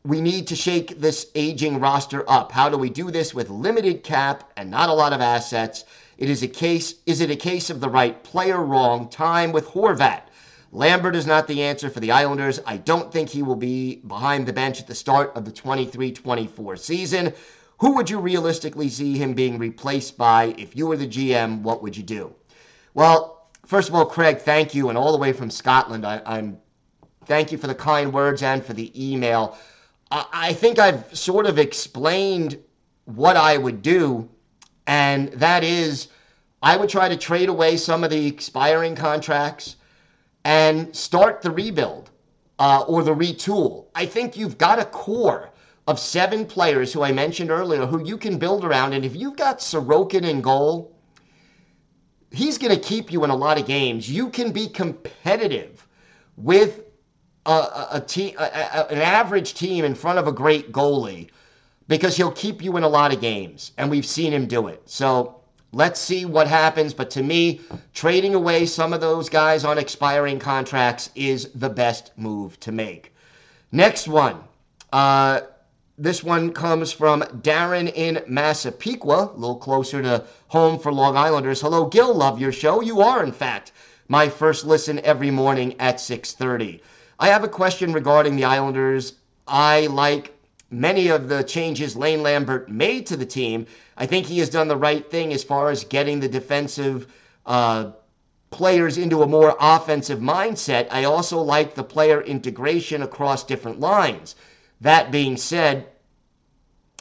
we 0.05 0.21
need 0.21 0.47
to 0.49 0.57
shake 0.57 1.01
this 1.01 1.27
aging 1.35 1.81
roster 1.81 2.29
up. 2.31 2.53
How 2.53 2.69
do 2.69 2.77
we 2.77 2.91
do 2.91 3.11
this 3.11 3.35
with 3.35 3.49
limited 3.51 4.03
cap 4.03 4.51
and 4.57 4.71
not 4.71 4.91
a 4.91 4.95
lot 4.95 5.13
of 5.13 5.21
assets? 5.21 5.85
It 6.19 6.29
is 6.29 6.43
a 6.43 6.49
case. 6.49 6.95
Is 7.07 7.21
it 7.21 7.31
a 7.31 7.37
case 7.37 7.71
of 7.71 7.81
the 7.81 7.89
right 7.89 8.23
player, 8.23 8.63
wrong 8.63 9.09
time 9.09 9.53
with 9.53 9.67
Horvat? 9.69 10.23
Lambert 10.71 11.17
is 11.17 11.27
not 11.27 11.47
the 11.47 11.63
answer 11.63 11.89
for 11.89 12.01
the 12.01 12.13
Islanders. 12.13 12.61
I 12.67 12.77
don't 12.77 13.11
think 13.11 13.31
he 13.31 13.43
will 13.43 13.57
be 13.57 13.97
behind 13.97 14.47
the 14.47 14.53
bench 14.53 14.81
at 14.81 14.87
the 14.87 14.95
start 14.95 15.33
of 15.35 15.45
the 15.47 15.53
23 15.53 16.13
24 16.13 16.77
season. 16.77 17.33
Who 17.79 17.95
would 17.95 18.11
you 18.11 18.19
realistically 18.19 18.89
see 18.91 19.17
him 19.17 19.33
being 19.33 19.57
replaced 19.57 20.19
by? 20.19 20.55
If 20.59 20.77
you 20.77 20.87
were 20.87 20.97
the 20.97 21.07
GM, 21.07 21.63
what 21.63 21.83
would 21.83 21.97
you 21.97 22.03
do? 22.03 22.35
Well, 22.93 23.47
first 23.65 23.89
of 23.89 23.95
all, 23.95 24.05
Craig, 24.05 24.41
thank 24.41 24.75
you. 24.75 24.91
And 24.91 24.99
all 24.99 25.13
the 25.13 25.19
way 25.19 25.33
from 25.33 25.49
Scotland, 25.49 26.05
I, 26.05 26.21
am 26.27 26.59
thank 27.25 27.51
you 27.51 27.57
for 27.57 27.67
the 27.67 27.75
kind 27.75 28.13
words 28.13 28.43
and 28.43 28.63
for 28.63 28.75
the 28.75 28.93
email. 29.11 29.57
I, 30.11 30.27
I 30.33 30.53
think 30.53 30.79
I've 30.79 31.17
sort 31.17 31.47
of 31.47 31.59
explained 31.59 32.59
what 33.07 33.37
I 33.37 33.57
would 33.57 33.81
do, 33.81 34.29
and 34.87 35.29
that 35.35 35.65
is 35.65 36.09
I 36.63 36.77
would 36.77 36.91
try 36.91 37.09
to 37.09 37.17
trade 37.17 37.49
away 37.49 37.79
some 37.79 38.05
of 38.05 38.11
the 38.11 38.27
expiring 38.27 38.97
contracts 38.97 39.77
and 40.49 40.97
start 40.97 41.43
the 41.43 41.51
rebuild 41.51 42.09
uh, 42.59 42.83
or 42.89 43.03
the 43.03 43.15
retool. 43.15 43.85
I 43.95 44.07
think 44.07 44.35
you've 44.35 44.57
got 44.57 44.79
a 44.79 44.87
core 44.87 45.51
of 45.87 46.01
seven 46.01 46.47
players 46.47 46.91
who 46.91 47.03
I 47.03 47.13
mentioned 47.13 47.51
earlier 47.51 47.85
who 47.85 48.03
you 48.03 48.17
can 48.17 48.39
build 48.39 48.65
around. 48.65 48.95
And 48.95 49.05
if 49.05 49.15
you've 49.15 49.37
got 49.37 49.59
Sorokin 49.59 50.25
in 50.27 50.41
goal, 50.41 50.97
he's 52.31 52.57
going 52.57 52.75
to 52.75 52.81
keep 52.81 53.13
you 53.13 53.25
in 53.25 53.31
a 53.31 53.37
lot 53.37 53.61
of 53.61 53.67
games. 53.67 54.11
You 54.11 54.31
can 54.31 54.51
be 54.51 54.69
competitive 54.69 55.87
with 56.39 56.81
a, 57.45 57.51
a, 57.51 57.89
a 57.93 58.01
team, 58.01 58.35
an 58.39 59.03
average 59.03 59.53
team 59.53 59.85
in 59.85 59.95
front 59.95 60.19
of 60.19 60.29
a 60.29 60.33
great 60.33 60.73
goalie 60.73 61.29
because 61.89 62.17
he'll 62.17 62.33
keep 62.33 62.65
you 62.65 62.79
in 62.79 62.85
a 62.85 62.89
lot 62.89 63.13
of 63.13 63.21
games. 63.21 63.73
And 63.77 63.91
we've 63.91 64.07
seen 64.07 64.33
him 64.33 64.47
do 64.47 64.69
it. 64.69 64.81
So 64.87 65.38
Let's 65.73 66.01
see 66.01 66.25
what 66.25 66.47
happens. 66.47 66.95
But 66.95 67.11
to 67.11 67.23
me, 67.23 67.61
trading 67.93 68.35
away 68.35 68.65
some 68.67 68.93
of 68.93 69.01
those 69.01 69.29
guys 69.29 69.65
on 69.65 69.79
expiring 69.79 70.39
contracts 70.39 71.11
is 71.15 71.51
the 71.55 71.69
best 71.69 72.13
move 72.17 72.59
to 72.61 72.73
make. 72.73 73.15
Next 73.71 74.09
one. 74.09 74.37
Uh, 74.93 75.41
this 75.99 76.23
one 76.23 76.53
comes 76.53 76.93
from 76.93 77.23
Darren 77.43 77.93
in 77.93 78.23
Massapequa, 78.29 79.33
a 79.35 79.37
little 79.37 79.57
closer 79.57 80.01
to 80.01 80.25
home 80.47 80.79
for 80.79 80.93
Long 80.93 81.17
Islanders. 81.17 81.61
Hello, 81.61 81.87
Gil. 81.87 82.15
Love 82.15 82.41
your 82.41 82.53
show. 82.53 82.81
You 82.81 83.01
are, 83.01 83.23
in 83.25 83.33
fact, 83.33 83.73
my 84.07 84.29
first 84.29 84.65
listen 84.65 85.01
every 85.01 85.31
morning 85.31 85.75
at 85.81 86.01
6:30. 86.01 86.81
I 87.19 87.29
have 87.29 87.43
a 87.43 87.49
question 87.49 87.93
regarding 87.93 88.37
the 88.37 88.45
Islanders. 88.45 89.15
I 89.47 89.89
like 89.89 90.38
many 90.71 91.09
of 91.09 91.29
the 91.29 91.43
changes 91.43 91.97
Lane 91.97 92.23
Lambert 92.23 92.69
made 92.69 93.07
to 93.07 93.17
the 93.17 93.27
team, 93.27 93.67
I 93.97 94.07
think 94.07 94.27
he 94.27 94.39
has 94.39 94.51
done 94.51 94.69
the 94.69 94.77
right 94.77 95.09
thing 95.11 95.33
as 95.33 95.43
far 95.43 95.71
as 95.71 95.85
getting 95.85 96.21
the 96.21 96.29
defensive 96.29 97.07
uh, 97.47 97.93
players 98.51 98.99
into 98.99 99.23
a 99.23 99.27
more 99.27 99.57
offensive 99.61 100.21
mindset. 100.21 100.89
I 100.91 101.05
also 101.05 101.41
like 101.41 101.75
the 101.75 101.85
player 101.85 102.21
integration 102.21 103.03
across 103.03 103.45
different 103.45 103.81
lines. 103.81 104.35
That 104.81 105.11
being 105.11 105.37
said, 105.37 105.87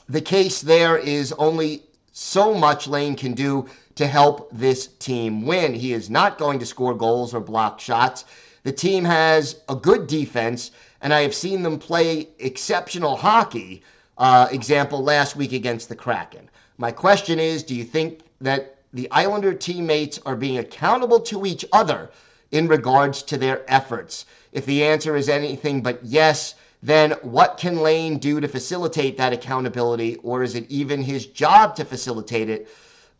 the 0.09 0.21
case 0.21 0.61
there 0.61 0.97
is 0.97 1.33
only 1.33 1.83
so 2.11 2.53
much 2.53 2.87
Lane 2.87 3.15
can 3.15 3.33
do 3.33 3.67
to 3.95 4.07
help 4.07 4.49
this 4.51 4.87
team 4.87 5.45
win. 5.45 5.73
He 5.73 5.93
is 5.93 6.09
not 6.09 6.37
going 6.37 6.59
to 6.59 6.65
score 6.65 6.95
goals 6.95 7.33
or 7.33 7.39
block 7.39 7.79
shots. 7.79 8.25
The 8.63 8.71
team 8.71 9.05
has 9.05 9.57
a 9.69 9.75
good 9.75 10.07
defense 10.07 10.71
and 11.01 11.13
I 11.13 11.21
have 11.21 11.35
seen 11.35 11.63
them 11.63 11.79
play 11.79 12.29
exceptional 12.39 13.15
hockey. 13.15 13.83
Uh, 14.17 14.47
example 14.51 15.03
last 15.03 15.35
week 15.35 15.53
against 15.53 15.89
the 15.89 15.95
Kraken. 15.95 16.49
My 16.79 16.91
question 16.91 17.39
is 17.39 17.61
do 17.61 17.75
you 17.75 17.83
think 17.83 18.21
that 18.41 18.77
the 18.93 19.09
Islander 19.11 19.53
teammates 19.53 20.19
are 20.25 20.35
being 20.35 20.57
accountable 20.57 21.19
to 21.19 21.45
each 21.45 21.63
other 21.71 22.09
in 22.51 22.67
regards 22.67 23.21
to 23.23 23.37
their 23.37 23.63
efforts? 23.71 24.25
If 24.51 24.65
the 24.65 24.83
answer 24.83 25.15
is 25.15 25.29
anything 25.29 25.81
but 25.81 26.03
yes, 26.03 26.55
then 26.81 27.11
what 27.21 27.57
can 27.57 27.81
Lane 27.81 28.17
do 28.17 28.39
to 28.39 28.47
facilitate 28.47 29.17
that 29.17 29.33
accountability, 29.33 30.15
or 30.17 30.43
is 30.43 30.55
it 30.55 30.69
even 30.69 31.01
his 31.01 31.25
job 31.25 31.75
to 31.75 31.85
facilitate 31.85 32.49
it? 32.49 32.67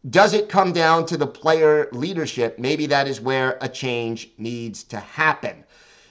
Does 0.10 0.34
it 0.34 0.48
come 0.48 0.72
down 0.72 1.06
to 1.08 1.18
the 1.18 1.28
player 1.28 1.90
leadership? 1.92 2.60
Maybe 2.60 2.86
that 2.88 3.08
is 3.08 3.20
where 3.20 3.58
a 3.62 3.68
change 3.68 4.30
needs 4.38 4.84
to 4.86 5.00
happen. 5.00 5.64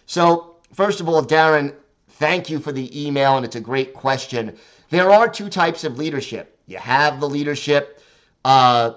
So, 0.06 0.55
First 0.76 1.00
of 1.00 1.08
all, 1.08 1.24
Darren, 1.24 1.74
thank 2.06 2.50
you 2.50 2.58
for 2.58 2.70
the 2.70 3.06
email, 3.06 3.38
and 3.38 3.46
it's 3.46 3.56
a 3.56 3.60
great 3.62 3.94
question. 3.94 4.54
There 4.90 5.10
are 5.10 5.26
two 5.26 5.48
types 5.48 5.84
of 5.84 5.96
leadership. 5.96 6.58
You 6.66 6.76
have 6.76 7.18
the 7.18 7.26
leadership 7.26 8.02
uh, 8.44 8.92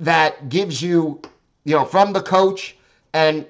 that 0.00 0.48
gives 0.48 0.80
you, 0.80 1.20
you 1.64 1.74
know, 1.74 1.84
from 1.84 2.14
the 2.14 2.22
coach, 2.22 2.74
and 3.12 3.46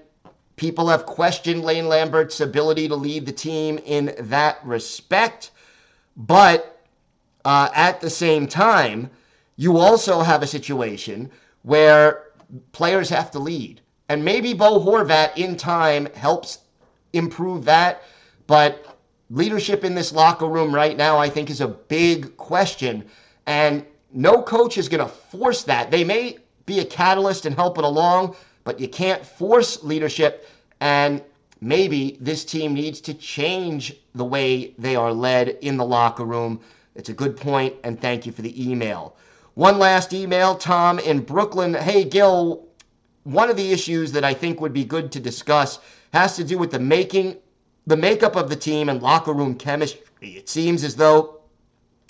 people 0.57 0.89
have 0.89 1.07
questioned 1.07 1.63
Lane 1.63 1.87
Lambert's 1.87 2.41
ability 2.41 2.89
to 2.89 2.97
lead 2.97 3.25
the 3.25 3.33
team 3.33 3.79
in 3.87 4.13
that 4.19 4.59
respect. 4.65 5.53
But 6.17 6.85
uh, 7.45 7.69
at 7.73 8.01
the 8.01 8.11
same 8.11 8.49
time, 8.49 9.09
you 9.55 9.77
also 9.77 10.23
have 10.23 10.43
a 10.43 10.49
situation 10.49 11.31
where 11.63 12.25
players 12.73 13.09
have 13.11 13.31
to 13.31 13.39
lead. 13.39 13.81
And 14.13 14.23
maybe 14.23 14.53
Bo 14.53 14.79
Horvat 14.79 15.39
in 15.39 15.57
time 15.57 16.07
helps 16.13 16.59
improve 17.15 17.65
that. 17.65 18.03
But 18.47 18.99
leadership 19.31 19.85
in 19.85 19.95
this 19.95 20.13
locker 20.13 20.47
room 20.47 20.75
right 20.75 20.99
now, 20.99 21.17
I 21.17 21.31
think, 21.31 21.49
is 21.49 21.63
a 21.63 21.69
big 21.69 22.37
question. 22.37 23.07
And 23.47 23.87
no 24.13 24.43
coach 24.43 24.77
is 24.77 24.91
going 24.91 25.01
to 25.01 25.11
force 25.11 25.63
that. 25.63 25.91
They 25.91 26.05
may 26.05 26.37
be 26.67 26.81
a 26.81 26.85
catalyst 26.85 27.47
and 27.47 27.55
help 27.55 27.79
it 27.79 27.85
along, 27.85 28.37
but 28.65 28.79
you 28.79 28.87
can't 28.87 29.25
force 29.25 29.83
leadership. 29.83 30.47
And 30.83 31.23
maybe 31.63 32.19
this 32.21 32.45
team 32.45 32.75
needs 32.75 33.01
to 33.01 33.15
change 33.15 33.95
the 34.15 34.27
way 34.27 34.75
they 34.77 34.95
are 34.95 35.15
led 35.15 35.57
in 35.63 35.79
the 35.79 35.87
locker 35.87 36.27
room. 36.27 36.61
It's 36.97 37.09
a 37.09 37.15
good 37.15 37.35
point, 37.35 37.77
and 37.83 37.99
thank 37.99 38.27
you 38.27 38.33
for 38.33 38.43
the 38.43 38.71
email. 38.71 39.17
One 39.55 39.79
last 39.79 40.13
email, 40.13 40.55
Tom 40.55 40.99
in 40.99 41.21
Brooklyn. 41.21 41.73
Hey, 41.73 42.05
Gil, 42.05 42.67
one 43.25 43.49
of 43.49 43.57
the 43.57 43.73
issues 43.73 44.13
that 44.13 44.25
I 44.25 44.35
think 44.35 44.61
would 44.61 44.73
be 44.73 44.85
good 44.85 45.13
to 45.13 45.21
discuss 45.21 45.79
has 46.13 46.37
to 46.37 46.45
do 46.45 46.59
with 46.59 46.73
the 46.73 46.81
making, 46.81 47.37
the 47.87 47.97
makeup 47.97 48.37
of 48.37 48.49
the 48.49 48.57
team 48.57 48.89
and 48.89 49.03
locker 49.03 49.33
room 49.33 49.55
chemistry. 49.55 50.03
It 50.21 50.49
seems 50.49 50.83
as 50.85 50.97
though 50.97 51.41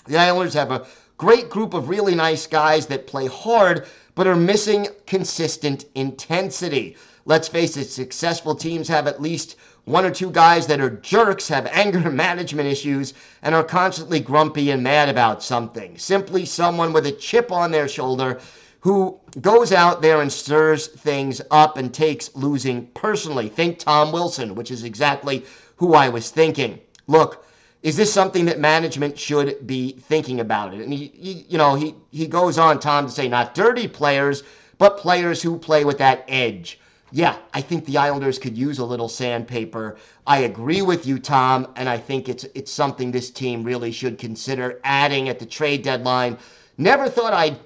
the 0.07 0.16
Islanders 0.16 0.55
have 0.55 0.70
a 0.70 0.87
great 1.18 1.51
group 1.51 1.75
of 1.75 1.88
really 1.88 2.14
nice 2.14 2.46
guys 2.46 2.87
that 2.87 3.07
play 3.07 3.27
hard, 3.27 3.87
but 4.14 4.27
are 4.27 4.37
missing 4.37 4.88
consistent 5.07 5.85
intensity. 5.94 6.96
Let's 7.25 7.46
face 7.46 7.77
it, 7.77 7.90
successful 7.90 8.55
teams 8.55 8.88
have 8.88 9.07
at 9.07 9.22
least 9.22 9.57
one 9.85 10.05
or 10.05 10.11
two 10.11 10.31
guys 10.31 10.66
that 10.66 10.81
are 10.81 10.90
jerks, 10.90 11.48
have 11.48 11.66
anger 11.72 12.11
management 12.11 12.68
issues, 12.68 13.14
and 13.42 13.55
are 13.55 13.64
constantly 13.64 14.18
grumpy 14.18 14.70
and 14.70 14.83
mad 14.83 15.09
about 15.09 15.42
something. 15.42 15.96
Simply 15.98 16.44
someone 16.44 16.92
with 16.92 17.07
a 17.07 17.12
chip 17.12 17.53
on 17.53 17.70
their 17.70 17.87
shoulder 17.87 18.40
who 18.83 19.16
goes 19.40 19.71
out 19.73 20.03
there 20.03 20.21
and 20.21 20.31
stirs 20.31 20.88
things 20.88 21.40
up 21.53 21.77
and 21.77 21.95
takes 21.95 22.35
losing 22.35 22.85
personally. 22.88 23.49
Think 23.49 23.79
Tom 23.79 24.11
Wilson, 24.11 24.57
which 24.57 24.73
is 24.73 24.83
exactly 24.83 25.45
who 25.77 25.95
I 25.95 26.09
was 26.09 26.31
thinking. 26.31 26.81
Look, 27.07 27.47
is 27.83 27.97
this 27.97 28.12
something 28.12 28.45
that 28.47 28.59
management 28.59 29.16
should 29.16 29.66
be 29.68 29.92
thinking 29.92 30.40
about 30.40 30.75
it? 30.75 30.81
And 30.81 30.92
he, 30.92 31.12
he, 31.14 31.47
you 31.49 31.59
know, 31.59 31.77
he 31.77 31.95
he 32.11 32.27
goes 32.27 32.59
on, 32.59 32.81
Tom, 32.81 33.07
to 33.07 33.12
say 33.12 33.29
not 33.29 33.55
dirty 33.55 33.87
players, 33.87 34.42
but 34.79 34.99
players 34.99 35.40
who 35.40 35.59
play 35.59 35.85
with 35.85 35.99
that 35.99 36.25
edge. 36.27 36.81
Yeah, 37.12 37.37
I 37.55 37.61
think 37.61 37.85
the 37.85 37.99
Islanders 37.99 38.38
could 38.38 38.57
use 38.57 38.79
a 38.81 38.85
little 38.85 39.09
sandpaper. 39.09 39.97
I 40.27 40.38
agree 40.38 40.83
with 40.83 41.07
you, 41.07 41.21
Tom, 41.21 41.68
and 41.77 41.88
I 41.88 41.99
think 41.99 42.29
it's 42.29 42.47
it's 42.57 42.73
something 42.73 43.12
this 43.12 43.31
team 43.31 43.62
really 43.62 43.92
should 43.92 44.18
consider 44.18 44.81
adding 44.83 45.29
at 45.29 45.38
the 45.38 45.47
trade 45.47 45.83
deadline. 45.83 46.37
Never 46.79 47.09
thought 47.09 47.33
I'd 47.33 47.59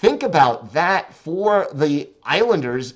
think 0.00 0.22
about 0.22 0.72
that 0.72 1.14
for 1.14 1.68
the 1.72 2.08
Islanders 2.24 2.94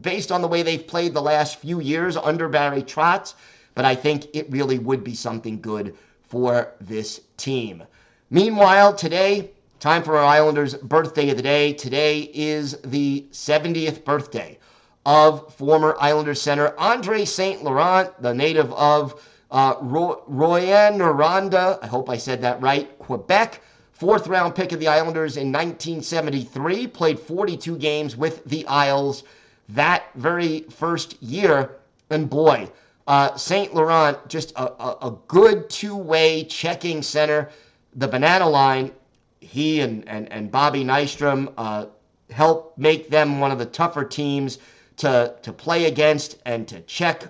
based 0.00 0.30
on 0.30 0.42
the 0.42 0.48
way 0.48 0.62
they've 0.62 0.86
played 0.86 1.14
the 1.14 1.22
last 1.22 1.58
few 1.58 1.80
years 1.80 2.16
under 2.16 2.48
Barry 2.48 2.82
Trotz, 2.82 3.34
but 3.74 3.84
I 3.84 3.94
think 3.94 4.26
it 4.34 4.50
really 4.50 4.78
would 4.78 5.02
be 5.02 5.14
something 5.14 5.60
good 5.60 5.96
for 6.22 6.74
this 6.80 7.20
team. 7.36 7.82
Meanwhile, 8.30 8.94
today, 8.94 9.50
time 9.80 10.02
for 10.02 10.16
our 10.16 10.24
Islanders' 10.24 10.74
birthday 10.74 11.30
of 11.30 11.36
the 11.36 11.42
day. 11.42 11.72
Today 11.72 12.30
is 12.34 12.78
the 12.84 13.26
70th 13.32 14.04
birthday 14.04 14.58
of 15.06 15.52
former 15.54 15.96
Islanders 15.98 16.40
center 16.40 16.74
Andre 16.78 17.24
St. 17.24 17.64
Laurent, 17.64 18.10
the 18.22 18.34
native 18.34 18.72
of 18.74 19.24
uh, 19.50 19.76
Rouyn-Noranda. 19.76 21.78
I 21.82 21.86
hope 21.86 22.10
I 22.10 22.18
said 22.18 22.42
that 22.42 22.60
right, 22.60 22.96
Quebec 22.98 23.62
fourth 23.98 24.28
round 24.28 24.54
pick 24.54 24.72
of 24.72 24.78
the 24.78 24.88
Islanders 24.88 25.36
in 25.36 25.52
1973, 25.52 26.86
played 26.86 27.18
42 27.18 27.76
games 27.76 28.16
with 28.16 28.44
the 28.44 28.66
Isles 28.66 29.24
that 29.70 30.04
very 30.14 30.60
first 30.70 31.20
year. 31.22 31.76
And 32.10 32.30
boy, 32.30 32.70
uh, 33.06 33.36
St. 33.36 33.74
Laurent, 33.74 34.16
just 34.28 34.52
a, 34.52 34.70
a, 34.82 35.08
a 35.08 35.16
good 35.26 35.68
two 35.68 35.96
way 35.96 36.44
checking 36.44 37.02
center. 37.02 37.50
The 37.96 38.06
banana 38.06 38.48
line, 38.48 38.92
he 39.40 39.80
and, 39.80 40.08
and, 40.08 40.30
and 40.32 40.50
Bobby 40.50 40.84
Nystrom 40.84 41.52
uh, 41.58 41.86
helped 42.30 42.78
make 42.78 43.10
them 43.10 43.40
one 43.40 43.50
of 43.50 43.58
the 43.58 43.66
tougher 43.66 44.04
teams 44.04 44.58
to, 44.98 45.34
to 45.42 45.52
play 45.52 45.86
against 45.86 46.38
and 46.46 46.68
to 46.68 46.80
check 46.82 47.24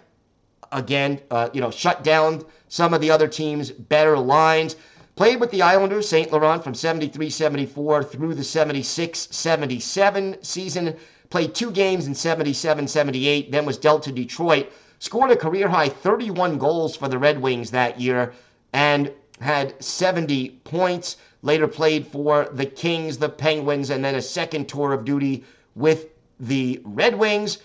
again, 0.70 1.20
uh, 1.30 1.48
you 1.52 1.60
know, 1.60 1.70
shut 1.70 2.04
down 2.04 2.44
some 2.68 2.92
of 2.92 3.00
the 3.00 3.10
other 3.10 3.26
teams' 3.26 3.70
better 3.70 4.18
lines. 4.18 4.76
Played 5.18 5.40
with 5.40 5.50
the 5.50 5.62
Islanders, 5.62 6.08
St. 6.08 6.30
Laurent, 6.30 6.62
from 6.62 6.74
73 6.74 7.28
74 7.28 8.04
through 8.04 8.34
the 8.34 8.44
76 8.44 9.26
77 9.32 10.36
season. 10.44 10.94
Played 11.28 11.56
two 11.56 11.72
games 11.72 12.06
in 12.06 12.14
77 12.14 12.86
78, 12.86 13.50
then 13.50 13.66
was 13.66 13.78
dealt 13.78 14.04
to 14.04 14.12
Detroit. 14.12 14.70
Scored 15.00 15.32
a 15.32 15.36
career 15.36 15.66
high 15.66 15.88
31 15.88 16.56
goals 16.56 16.94
for 16.94 17.08
the 17.08 17.18
Red 17.18 17.42
Wings 17.42 17.72
that 17.72 18.00
year 18.00 18.32
and 18.72 19.10
had 19.40 19.74
70 19.82 20.50
points. 20.62 21.16
Later 21.42 21.66
played 21.66 22.06
for 22.06 22.48
the 22.52 22.66
Kings, 22.66 23.18
the 23.18 23.28
Penguins, 23.28 23.90
and 23.90 24.04
then 24.04 24.14
a 24.14 24.22
second 24.22 24.68
tour 24.68 24.92
of 24.92 25.04
duty 25.04 25.42
with 25.74 26.10
the 26.38 26.80
Red 26.84 27.18
Wings 27.18 27.58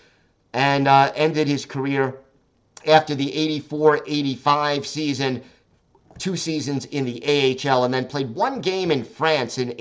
and 0.53 0.87
uh, 0.87 1.11
ended 1.15 1.47
his 1.47 1.67
career 1.67 2.17
after 2.87 3.13
the 3.13 3.31
84 3.31 4.01
85 4.07 4.87
season 4.87 5.43
two 6.17 6.36
seasons 6.36 6.86
in 6.86 7.06
the 7.06 7.21
AHL, 7.65 7.84
and 7.84 7.93
then 7.93 8.06
played 8.06 8.34
one 8.36 8.62
game 8.62 8.91
in 8.91 9.04
France 9.04 9.58
in 9.58 9.73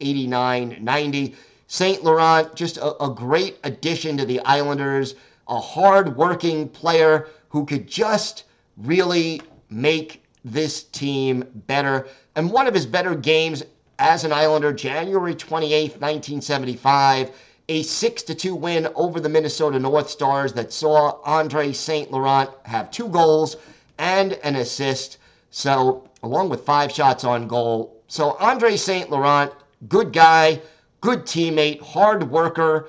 89 0.00 0.78
90. 0.80 1.34
St. 1.66 2.04
Laurent, 2.04 2.54
just 2.54 2.76
a, 2.76 3.02
a 3.02 3.08
great 3.08 3.58
addition 3.64 4.18
to 4.18 4.26
the 4.26 4.40
Islanders, 4.40 5.14
a 5.48 5.58
hard 5.58 6.16
working 6.16 6.68
player 6.68 7.28
who 7.48 7.64
could 7.64 7.86
just 7.86 8.44
really 8.76 9.40
make 9.70 10.22
this 10.44 10.82
team 10.82 11.44
better. 11.66 12.08
And 12.36 12.50
one 12.50 12.66
of 12.66 12.74
his 12.74 12.86
better 12.86 13.14
games 13.14 13.62
as 13.98 14.24
an 14.24 14.32
Islander, 14.32 14.72
January 14.72 15.34
28th, 15.34 16.00
1975, 16.00 17.30
a 17.68 17.82
6 17.82 18.22
2 18.24 18.54
win 18.54 18.88
over 18.94 19.20
the 19.20 19.28
Minnesota 19.28 19.78
North 19.78 20.10
Stars 20.10 20.52
that 20.54 20.72
saw 20.72 21.20
Andre 21.24 21.72
St. 21.72 22.10
Laurent 22.10 22.50
have 22.64 22.90
two 22.90 23.08
goals 23.08 23.56
and 23.98 24.32
an 24.42 24.56
assist. 24.56 25.18
So, 25.54 26.08
along 26.22 26.48
with 26.48 26.64
five 26.64 26.90
shots 26.90 27.24
on 27.24 27.46
goal. 27.46 28.00
So, 28.08 28.38
Andre 28.40 28.74
St. 28.74 29.10
Laurent, 29.10 29.52
good 29.86 30.10
guy, 30.10 30.62
good 31.02 31.26
teammate, 31.26 31.82
hard 31.82 32.30
worker. 32.30 32.88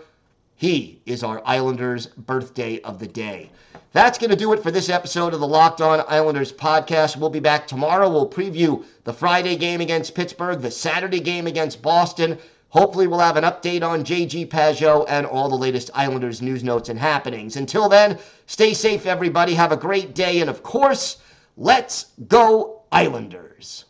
He 0.55 1.01
is 1.05 1.25
our 1.25 1.41
Islanders' 1.45 2.05
birthday 2.07 2.79
of 2.83 2.99
the 2.99 3.07
day. 3.07 3.49
That's 3.91 4.17
going 4.17 4.29
to 4.29 4.37
do 4.37 4.53
it 4.53 4.63
for 4.63 4.71
this 4.71 4.87
episode 4.87 5.33
of 5.33 5.41
the 5.41 5.47
Locked 5.47 5.81
On 5.81 6.05
Islanders 6.07 6.53
podcast. 6.53 7.17
We'll 7.17 7.29
be 7.29 7.41
back 7.41 7.67
tomorrow. 7.67 8.09
We'll 8.09 8.29
preview 8.29 8.85
the 9.03 9.11
Friday 9.11 9.57
game 9.57 9.81
against 9.81 10.15
Pittsburgh, 10.15 10.61
the 10.61 10.71
Saturday 10.71 11.19
game 11.19 11.47
against 11.47 11.81
Boston. 11.81 12.37
Hopefully, 12.69 13.07
we'll 13.07 13.19
have 13.19 13.35
an 13.35 13.43
update 13.43 13.83
on 13.83 14.05
JG 14.05 14.47
Pageau 14.47 15.05
and 15.09 15.25
all 15.25 15.49
the 15.49 15.57
latest 15.57 15.91
Islanders 15.93 16.41
news, 16.41 16.63
notes, 16.63 16.87
and 16.87 16.97
happenings. 16.97 17.57
Until 17.57 17.89
then, 17.89 18.17
stay 18.47 18.73
safe, 18.73 19.05
everybody. 19.05 19.53
Have 19.53 19.73
a 19.73 19.77
great 19.77 20.15
day. 20.15 20.39
And 20.39 20.49
of 20.49 20.63
course, 20.63 21.17
Let's 21.55 22.05
go, 22.27 22.81
Islanders! 22.91 23.85